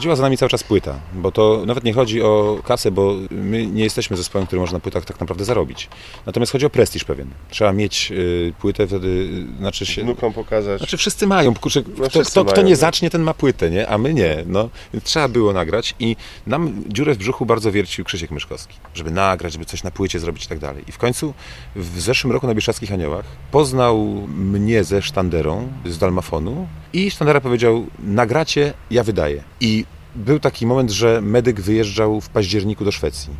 Chodziła 0.07 0.17
za 0.17 0.23
nami 0.23 0.37
cały 0.37 0.51
czas 0.51 0.65
płyta, 0.65 1.01
bo 1.15 1.33
to 1.33 1.63
nawet 1.67 1.85
nie 1.85 1.93
chodzi 1.93 2.23
o 2.23 2.61
kasę, 2.65 2.91
bo 2.91 3.15
my 3.31 3.67
nie 3.67 3.85
jesteśmy 3.85 4.17
zespołem, 4.17 4.47
który 4.47 4.61
może 4.61 4.73
na 4.73 4.81
płytach 4.81 5.05
tak 5.05 5.21
naprawdę 5.21 5.45
zarobić. 5.45 5.89
Natomiast 6.27 6.53
chodzi 6.53 6.67
o 6.67 6.71
prestiż 6.71 7.05
pewien. 7.05 7.29
Trzeba 7.51 7.73
mieć 7.73 8.13
y, 8.13 8.53
płytę, 8.61 8.87
wtedy 8.87 9.09
y, 9.09 9.59
znaczy 9.59 9.87
się... 9.87 10.03
Wnukom 10.03 10.33
pokazać. 10.33 10.79
Znaczy 10.79 10.97
wszyscy 10.97 11.27
mają, 11.27 11.55
kurczę, 11.55 11.83
kto, 11.83 12.11
wszyscy 12.11 12.31
kto, 12.31 12.45
kto 12.45 12.55
mają, 12.55 12.67
nie 12.67 12.73
no. 12.73 12.77
zacznie, 12.77 13.11
ten 13.11 13.23
ma 13.23 13.35
płytę, 13.35 13.71
nie? 13.71 13.89
A 13.89 13.99
my 13.99 14.15
nie, 14.15 14.45
no. 14.47 14.69
Trzeba 15.05 15.29
było 15.29 15.53
nagrać 15.53 15.95
i 16.01 16.17
nam 16.47 16.85
dziurę 16.89 17.15
w 17.15 17.19
brzuchu 17.19 17.47
bardzo 17.47 17.73
wiercił 17.73 18.05
Krzysiek 18.05 18.31
Myszkowski, 18.31 18.75
żeby 18.95 19.11
nagrać, 19.11 19.53
żeby 19.53 19.65
coś 19.65 19.83
na 19.83 19.91
płycie 19.91 20.19
zrobić 20.19 20.45
i 20.45 20.49
tak 20.49 20.59
dalej. 20.59 20.85
I 20.89 20.93
w 20.93 20.99
końcu 20.99 21.35
w 21.77 22.01
zeszłym 22.01 22.33
roku 22.33 22.47
na 22.47 22.55
Bieszackich 22.55 22.93
Aniołach 22.93 23.25
poznał 23.51 23.99
mnie 24.37 24.85
ze 24.85 25.03
sztanderą 25.03 25.69
z 25.85 25.99
Dalmafonu 25.99 26.67
i 26.93 27.11
sztandera 27.11 27.41
powiedział, 27.41 27.87
nagracie, 27.99 28.73
ja 28.91 29.05
wydaję. 29.05 29.43
I 29.61 29.85
był 30.17 30.41
taki 30.41 30.67
moment, 30.67 30.91
że 30.91 31.21
medyk 31.21 31.61
wyjeżdżał 31.61 32.21
w 32.21 32.29
październiku 32.29 32.85
do 32.85 32.93
Szwecji. 32.93 33.31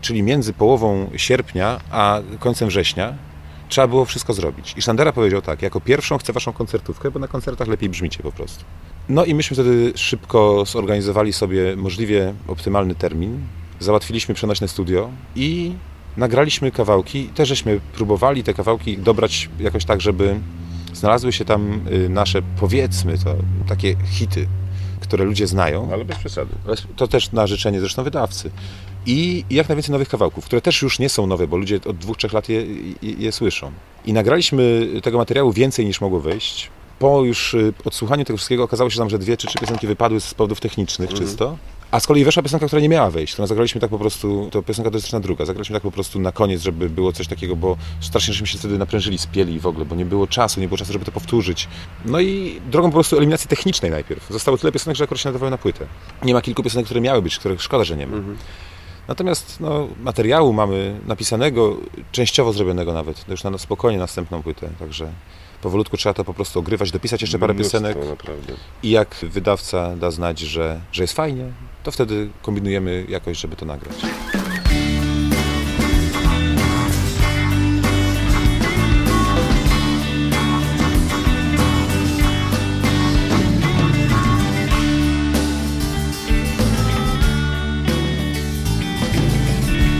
Czyli 0.00 0.22
między 0.22 0.52
połową 0.52 1.10
sierpnia 1.16 1.80
a 1.90 2.20
końcem 2.38 2.68
września 2.68 3.14
trzeba 3.68 3.88
było 3.88 4.04
wszystko 4.04 4.32
zrobić. 4.32 4.74
I 4.76 4.82
Sztandera 4.82 5.12
powiedział 5.12 5.42
tak, 5.42 5.62
jako 5.62 5.80
pierwszą 5.80 6.18
chcę 6.18 6.32
waszą 6.32 6.52
koncertówkę, 6.52 7.10
bo 7.10 7.18
na 7.18 7.28
koncertach 7.28 7.68
lepiej 7.68 7.88
brzmicie 7.88 8.22
po 8.22 8.32
prostu. 8.32 8.64
No 9.08 9.24
i 9.24 9.34
myśmy 9.34 9.54
wtedy 9.54 9.92
szybko 9.96 10.64
zorganizowali 10.64 11.32
sobie 11.32 11.76
możliwie 11.76 12.34
optymalny 12.48 12.94
termin. 12.94 13.40
Załatwiliśmy 13.80 14.34
przenośne 14.34 14.68
studio 14.68 15.10
i 15.36 15.72
nagraliśmy 16.16 16.70
kawałki. 16.70 17.28
Też 17.28 17.48
żeśmy 17.48 17.80
próbowali 17.94 18.44
te 18.44 18.54
kawałki 18.54 18.98
dobrać 18.98 19.48
jakoś 19.60 19.84
tak, 19.84 20.00
żeby 20.00 20.40
znalazły 20.92 21.32
się 21.32 21.44
tam 21.44 21.80
y, 21.92 22.08
nasze, 22.08 22.42
powiedzmy 22.60 23.18
to, 23.18 23.34
takie 23.68 23.96
hity, 24.10 24.48
które 25.06 25.24
ludzie 25.24 25.46
znają. 25.46 25.88
Ale 25.92 26.04
bez 26.04 26.18
przesady. 26.18 26.50
To 26.96 27.08
też 27.08 27.32
na 27.32 27.46
życzenie 27.46 27.80
zresztą 27.80 28.04
wydawcy. 28.04 28.50
I 29.06 29.44
jak 29.50 29.68
najwięcej 29.68 29.92
nowych 29.92 30.08
kawałków, 30.08 30.44
które 30.44 30.60
też 30.60 30.82
już 30.82 30.98
nie 30.98 31.08
są 31.08 31.26
nowe, 31.26 31.46
bo 31.46 31.56
ludzie 31.56 31.80
od 31.86 31.96
dwóch, 31.96 32.16
trzech 32.16 32.32
lat 32.32 32.48
je, 32.48 32.66
je, 33.02 33.12
je 33.12 33.32
słyszą. 33.32 33.72
I 34.06 34.12
nagraliśmy 34.12 34.88
tego 35.02 35.18
materiału 35.18 35.52
więcej 35.52 35.86
niż 35.86 36.00
mogło 36.00 36.20
wyjść. 36.20 36.70
Po 36.98 37.24
już 37.24 37.54
y, 37.54 37.72
odsłuchaniu 37.84 38.24
tego 38.24 38.36
wszystkiego 38.36 38.64
okazało 38.64 38.90
się 38.90 38.98
nam, 38.98 39.10
że 39.10 39.18
dwie 39.18 39.36
czy 39.36 39.46
trzy 39.46 39.58
piosenki 39.58 39.86
wypadły 39.86 40.20
z 40.20 40.34
powodów 40.34 40.60
technicznych 40.60 41.14
czysto. 41.14 41.56
A 41.96 42.00
z 42.00 42.06
kolei 42.06 42.24
weszła 42.24 42.42
piosenka, 42.42 42.66
która 42.66 42.82
nie 42.82 42.88
miała 42.88 43.10
wejść, 43.10 43.32
którą 43.32 43.46
zagraliśmy 43.46 43.80
tak 43.80 43.90
po 43.90 43.98
prostu, 43.98 44.48
to 44.50 44.62
piosenka 44.62 44.90
to 44.90 44.96
jest 44.96 45.12
na 45.12 45.20
druga, 45.20 45.44
zagraliśmy 45.44 45.74
tak 45.74 45.82
po 45.82 45.90
prostu 45.90 46.20
na 46.20 46.32
koniec, 46.32 46.62
żeby 46.62 46.90
było 46.90 47.12
coś 47.12 47.28
takiego, 47.28 47.56
bo 47.56 47.76
strasznie 48.00 48.34
żeśmy 48.34 48.46
się 48.46 48.58
wtedy 48.58 48.78
naprężyli, 48.78 49.18
spieli 49.18 49.60
w 49.60 49.66
ogóle, 49.66 49.84
bo 49.84 49.94
nie 49.94 50.06
było 50.06 50.26
czasu, 50.26 50.60
nie 50.60 50.68
było 50.68 50.78
czasu, 50.78 50.92
żeby 50.92 51.04
to 51.04 51.12
powtórzyć. 51.12 51.68
No 52.04 52.20
i 52.20 52.60
drogą 52.70 52.88
po 52.88 52.94
prostu 52.94 53.16
eliminacji 53.16 53.48
technicznej 53.48 53.90
najpierw. 53.90 54.30
Zostało 54.30 54.58
tyle 54.58 54.72
piosenek, 54.72 54.96
że 54.96 55.04
akurat 55.04 55.20
się 55.20 55.28
nadawały 55.28 55.50
na 55.50 55.58
płytę. 55.58 55.86
Nie 56.22 56.34
ma 56.34 56.42
kilku 56.42 56.62
piosenek, 56.62 56.84
które 56.84 57.00
miały 57.00 57.22
być, 57.22 57.38
których 57.38 57.62
szkoda, 57.62 57.84
że 57.84 57.96
nie 57.96 58.06
ma. 58.06 58.16
Natomiast 59.08 59.60
no, 59.60 59.88
materiału 60.00 60.52
mamy 60.52 61.00
napisanego, 61.06 61.76
częściowo 62.12 62.52
zrobionego 62.52 62.92
nawet, 62.92 63.24
to 63.24 63.30
już 63.30 63.44
na 63.44 63.58
spokojnie 63.58 63.98
następną 63.98 64.42
płytę, 64.42 64.68
także 64.78 65.12
powolutku 65.58 65.96
trzeba 65.96 66.14
to 66.14 66.24
po 66.24 66.34
prostu 66.34 66.58
ogrywać, 66.58 66.90
dopisać 66.90 67.20
jeszcze 67.20 67.38
parę 67.38 67.54
Mnóstwo, 67.54 67.78
piosenek 67.78 68.08
naprawdę. 68.08 68.52
i 68.82 68.90
jak 68.90 69.16
wydawca 69.22 69.96
da 69.96 70.10
znać, 70.10 70.38
że, 70.38 70.80
że 70.92 71.02
jest 71.02 71.14
fajnie, 71.14 71.44
to 71.82 71.90
wtedy 71.90 72.28
kombinujemy 72.42 73.06
jakoś, 73.08 73.38
żeby 73.38 73.56
to 73.56 73.66
nagrać. 73.66 73.96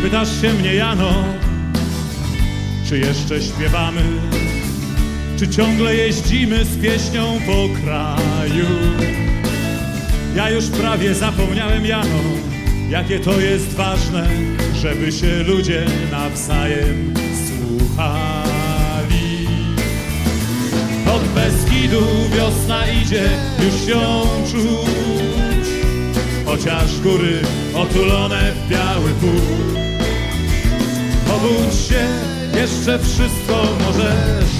Pytasz 0.02 0.40
się 0.40 0.52
mnie, 0.52 0.74
Jano, 0.74 1.24
czy 2.88 2.98
jeszcze 2.98 3.42
śpiewamy? 3.42 4.02
Czy 5.38 5.48
ciągle 5.48 5.94
jeździmy 5.94 6.64
z 6.64 6.82
pieśnią 6.82 7.40
po 7.46 7.80
kraju? 7.80 8.66
Ja 10.36 10.50
już 10.50 10.66
prawie 10.66 11.14
zapomniałem, 11.14 11.86
Jano, 11.86 12.22
jakie 12.90 13.20
to 13.20 13.40
jest 13.40 13.74
ważne, 13.74 14.28
żeby 14.74 15.12
się 15.12 15.42
ludzie 15.42 15.84
nawzajem 16.10 17.14
słuchali. 17.46 18.46
Od 21.14 21.22
Beskidu 21.22 22.02
wiosna 22.36 22.86
idzie, 22.86 23.28
już 23.64 23.88
ją 23.88 24.22
czuć, 24.50 25.68
chociaż 26.46 27.00
góry 27.00 27.38
otulone 27.74 28.52
w 28.52 28.68
biały 28.70 29.10
płód. 29.10 29.78
Obudź 31.36 31.74
się, 31.88 32.08
jeszcze 32.60 32.98
wszystko 32.98 33.66
możesz 33.86 34.55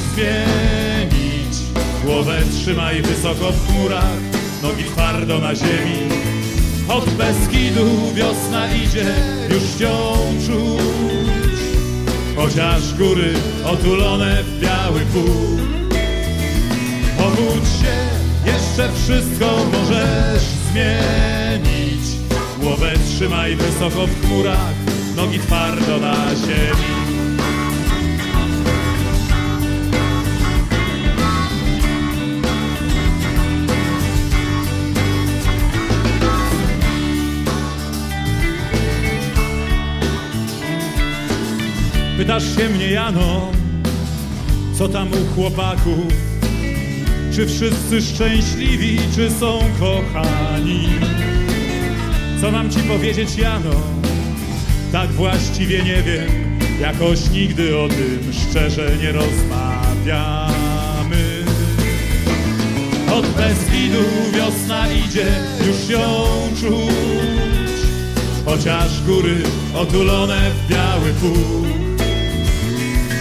trzymaj 2.67 3.03
wysoko 3.03 3.53
w 3.53 3.67
chmurach, 3.67 4.21
nogi 4.62 4.85
twardo 4.85 5.39
na 5.39 5.55
ziemi. 5.55 6.09
Od 6.89 7.11
Beskidu 7.11 8.12
wiosna 8.14 8.75
idzie, 8.75 9.14
już 9.51 9.81
ją 9.81 10.17
czuć. 10.47 11.61
Chociaż 12.37 12.95
góry 12.95 13.35
otulone 13.64 14.43
w 14.43 14.61
biały 14.61 15.01
płód. 15.01 15.61
Obudź 17.19 17.69
się, 17.69 17.97
jeszcze 18.47 18.93
wszystko 18.93 19.47
możesz 19.73 20.43
zmienić. 20.43 22.07
Głowę 22.61 22.93
trzymaj 23.09 23.57
wysoko 23.57 24.07
w 24.07 24.21
chmurach, 24.21 24.75
nogi 25.17 25.39
twardo 25.39 25.99
na 25.99 26.17
ziemi. 26.35 27.05
Pytasz 42.17 42.57
się 42.57 42.69
mnie, 42.69 42.91
Jano, 42.91 43.53
co 44.79 44.89
tam 44.89 45.09
u 45.12 45.35
chłopaków? 45.35 46.12
Czy 47.35 47.47
wszyscy 47.47 48.03
szczęśliwi, 48.03 48.99
czy 49.14 49.31
są 49.31 49.59
kochani? 49.81 50.89
Co 52.41 52.51
mam 52.51 52.71
ci 52.71 52.79
powiedzieć, 52.79 53.37
Jano? 53.37 53.81
Tak 54.93 55.12
właściwie 55.12 55.85
nie 55.85 56.03
wiem, 56.03 56.59
jakoś 56.81 57.31
nigdy 57.31 57.79
o 57.79 57.89
tym 57.89 58.33
szczerze 58.33 58.91
nie 59.03 59.12
rozmawiamy. 59.12 60.47
Od 63.12 63.27
Beskidu 63.27 64.05
wiosna 64.35 64.93
idzie, 64.93 65.27
już 65.67 65.89
ją 65.89 66.25
czuć, 66.61 67.81
chociaż 68.45 69.03
góry 69.03 69.37
otulone 69.75 70.51
w 70.51 70.71
biały 70.71 71.11
puch. 71.21 71.95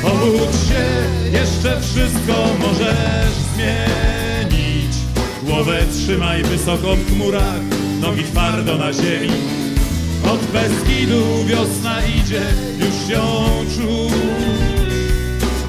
Obudź 0.05 0.55
się, 0.67 0.85
jeszcze 1.31 1.81
wszystko 1.81 2.33
możesz 2.59 3.33
zmienić. 3.53 4.95
Głowę 5.43 5.79
trzymaj 5.93 6.43
wysoko 6.43 6.95
w 6.95 7.13
chmurach, 7.13 7.61
nogi 8.01 8.23
twardo 8.23 8.77
na 8.77 8.93
ziemi. 8.93 9.33
Od 10.31 10.39
Beskidu 10.39 11.45
wiosna 11.45 12.05
idzie, 12.05 12.41
już 12.79 13.09
ją 13.09 13.45
czuć. 13.75 14.13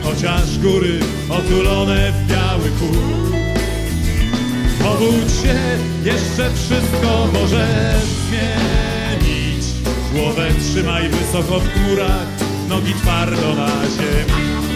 Chociaż 0.03 0.59
góry 0.59 1.01
otulone 1.29 2.13
w 2.13 2.31
biały 2.31 2.71
puch. 2.71 3.37
Obudź 4.87 5.33
się, 5.43 5.59
jeszcze 6.05 6.51
wszystko 6.55 7.29
możesz 7.33 8.05
zmienić. 8.29 9.65
Głowę 10.13 10.49
trzymaj 10.61 11.09
wysoko 11.09 11.61
w 11.61 11.69
chmurach, 11.73 12.27
nogi 12.69 12.95
twardo 12.95 13.55
na 13.55 13.69
ziemi. 13.89 14.67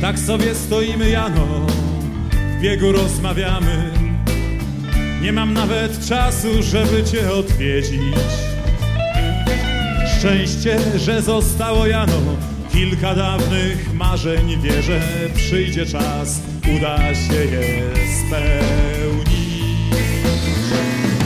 Tak 0.00 0.18
sobie 0.18 0.54
stoimy, 0.54 1.10
Jano, 1.10 1.66
w 2.56 2.60
biegu 2.60 2.92
rozmawiamy. 2.92 3.90
Nie 5.22 5.32
mam 5.32 5.54
nawet 5.54 6.08
czasu, 6.08 6.48
żeby 6.62 7.04
cię 7.04 7.32
odwiedzić. 7.32 8.16
szczęście, 10.18 10.78
że 10.98 11.22
zostało 11.22 11.86
Jano. 11.86 12.20
Kilka 12.72 13.14
dawnych 13.14 13.94
marzeń 13.94 14.60
wierzę. 14.62 15.00
Przyjdzie 15.34 15.86
czas, 15.86 16.40
uda 16.76 16.98
się 17.14 17.34
je 17.34 17.82
spełnić. 18.26 19.26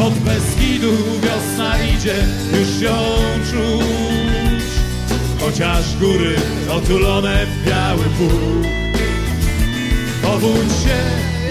Od 0.00 0.14
Beskidu 0.14 0.92
wiosna 1.22 1.74
idzie, 1.82 2.16
już 2.58 2.82
ją 2.82 2.98
czuć. 3.50 4.64
Chociaż 5.40 5.96
góry 5.96 6.34
otulone 6.70 7.46
w 7.46 7.68
biały 7.68 8.04
puch 8.04 8.79
Powódź 10.30 10.72
się, 10.84 10.98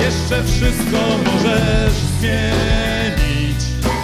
jeszcze 0.04 0.44
wszystko 0.44 0.98
możesz 1.26 1.94
zmienić. 2.20 3.62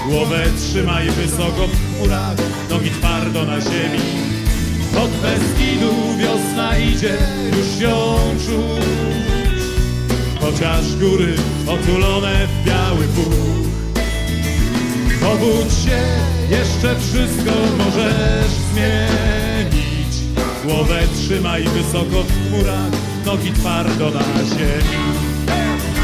Głowę 0.08 0.44
trzymaj 0.58 1.10
wysoko 1.10 1.68
w 1.68 1.72
chmurach, 1.72 2.38
nogi 2.70 2.90
twardo 2.90 3.46
na 3.46 3.62
ziemi. 3.62 4.00
Od 5.04 5.12
Beskidu 5.12 5.94
wiosna 6.18 6.78
idzie, 6.78 7.18
już 7.58 7.82
ją 7.82 8.18
czuć. 8.46 9.64
Chociaż 10.42 10.96
góry 10.96 11.36
otulone 11.68 12.48
w 12.48 12.68
biały 12.68 13.06
puch. 13.08 13.70
Powódź 15.22 15.74
się, 15.86 16.02
jeszcze 16.50 16.96
wszystko 17.00 17.52
możesz 17.78 18.52
zmienić. 18.72 20.16
Głowę 20.66 21.02
trzymaj 21.16 21.64
wysoko 21.64 22.24
w 22.24 22.50
chmurach, 22.50 23.15
nogi 23.36 23.52
twardo 23.52 24.10
na 24.10 24.44
ziemi 24.44 25.95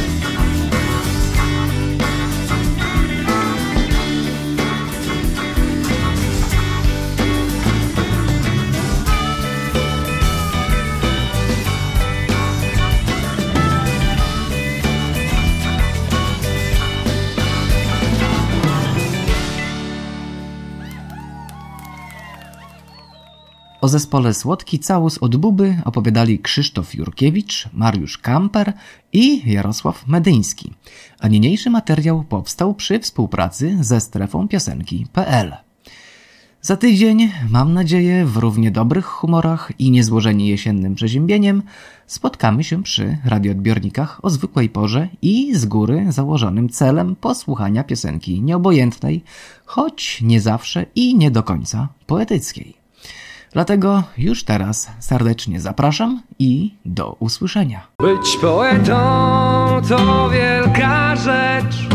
zespole 23.91 24.33
Słodki 24.33 24.79
Całus 24.79 25.17
od 25.17 25.35
Buby 25.35 25.77
opowiadali 25.85 26.39
Krzysztof 26.39 26.95
Jurkiewicz, 26.95 27.69
Mariusz 27.73 28.17
Kamper 28.17 28.73
i 29.13 29.51
Jarosław 29.51 30.07
Medyński, 30.07 30.73
a 31.19 31.27
niniejszy 31.27 31.69
materiał 31.69 32.23
powstał 32.23 32.73
przy 32.73 32.99
współpracy 32.99 33.77
ze 33.81 34.01
strefą 34.01 34.47
piosenki.pl. 34.47 35.53
Za 36.61 36.77
tydzień, 36.77 37.31
mam 37.49 37.73
nadzieję, 37.73 38.25
w 38.25 38.37
równie 38.37 38.71
dobrych 38.71 39.05
humorach 39.05 39.71
i 39.79 39.91
niezłożeni 39.91 40.47
jesiennym 40.47 40.95
przeziębieniem 40.95 41.63
spotkamy 42.07 42.63
się 42.63 42.83
przy 42.83 43.17
radioodbiornikach 43.25 44.25
o 44.25 44.29
zwykłej 44.29 44.69
porze 44.69 45.07
i 45.21 45.55
z 45.55 45.65
góry 45.65 46.05
założonym 46.09 46.69
celem 46.69 47.15
posłuchania 47.15 47.83
piosenki 47.83 48.41
nieobojętnej, 48.41 49.23
choć 49.65 50.21
nie 50.21 50.41
zawsze 50.41 50.85
i 50.95 51.15
nie 51.15 51.31
do 51.31 51.43
końca 51.43 51.87
poetyckiej. 52.07 52.80
Dlatego 53.53 54.03
już 54.17 54.43
teraz 54.43 54.89
serdecznie 54.99 55.61
zapraszam 55.61 56.21
i 56.39 56.73
do 56.85 57.15
usłyszenia. 57.19 57.87
Być 57.99 58.37
poetą 58.41 58.95
to 59.89 60.29
wielka 60.29 61.15
rzecz. 61.15 61.87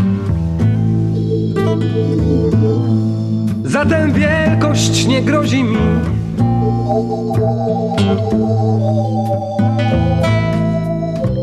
Zatem 3.64 4.12
wielkość 4.12 5.06
nie 5.06 5.22
grozi 5.22 5.64
mi. 5.64 5.76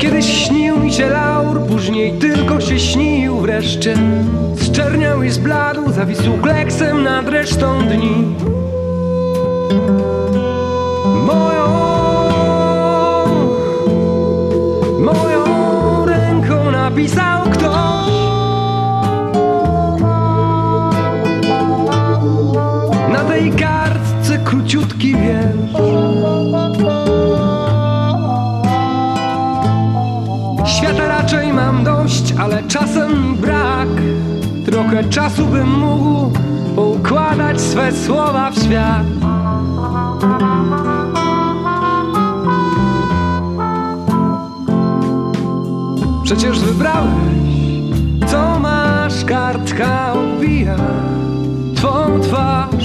Kiedyś 0.00 0.26
śnił 0.26 0.78
mi 0.78 0.92
się 0.92 1.08
laur, 1.08 1.66
później 1.66 2.18
tylko 2.18 2.60
się 2.60 2.80
śnił 2.80 3.36
wreszcie. 3.40 3.96
Zczerniał 4.62 5.22
i 5.22 5.30
zbladł, 5.30 5.92
zawisł 5.92 6.32
kleksem 6.42 7.02
nad 7.02 7.28
resztą 7.28 7.88
dni. 7.88 8.34
Króciutki 25.04 25.14
wiersz. 25.16 25.74
Świata 30.66 31.08
raczej 31.08 31.52
mam 31.52 31.84
dość, 31.84 32.34
ale 32.38 32.62
czasem 32.62 33.36
brak. 33.36 33.88
Trochę 34.66 35.04
czasu 35.04 35.46
bym 35.46 35.78
mógł 35.78 36.30
układać 36.76 37.60
swe 37.60 37.92
słowa 37.92 38.50
w 38.50 38.62
świat. 38.62 39.06
Przecież 46.22 46.60
wybrałeś, 46.60 47.10
co 48.26 48.60
masz, 48.60 49.24
kartka 49.24 50.12
odbija 50.12 50.76
Twą 51.76 52.20
twarz, 52.20 52.83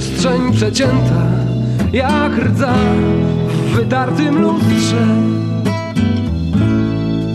przestrzeń 0.00 0.52
przecięta 0.52 1.26
Jak 1.92 2.38
rdza 2.38 2.74
w 3.48 3.76
wytartym 3.76 4.42
lustrze. 4.42 5.06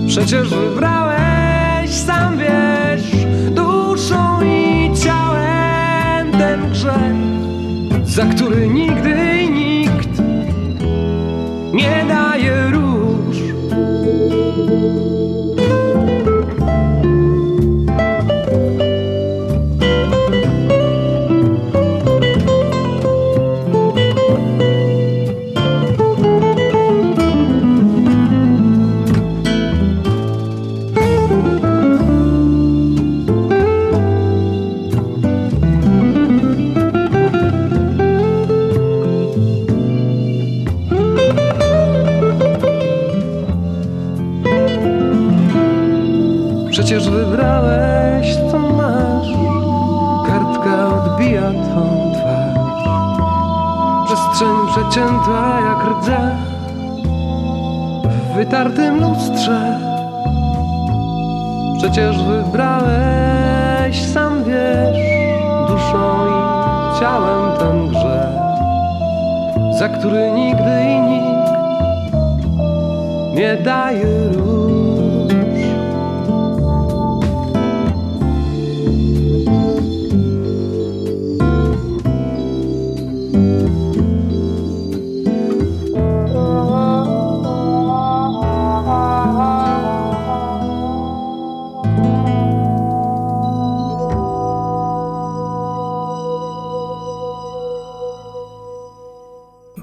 Przecież 0.07 0.49
wybrałeś, 0.49 1.89
sam 1.89 2.38
wiesz, 2.38 3.26
duszą 3.51 4.41
i 4.41 4.91
ciałem 4.95 6.32
ten 6.32 6.72
grzech 6.72 7.16
Za 8.03 8.26
który 8.26 8.68
nigdy 8.68 9.47
nikt 9.51 10.22
nie 11.74 12.05
daje 12.07 12.72
róż 12.72 13.38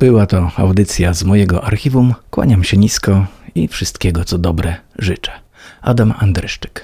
Była 0.06 0.26
to 0.26 0.50
audycja 0.56 1.14
z 1.14 1.24
mojego 1.24 1.64
archiwum. 1.64 2.14
Kłaniam 2.30 2.64
się 2.64 2.76
nisko 2.76 3.26
i 3.54 3.68
wszystkiego 3.68 4.24
co 4.24 4.38
dobre 4.38 4.76
życzę. 4.98 5.32
Adam 5.82 6.14
Andryszczyk. 6.18 6.75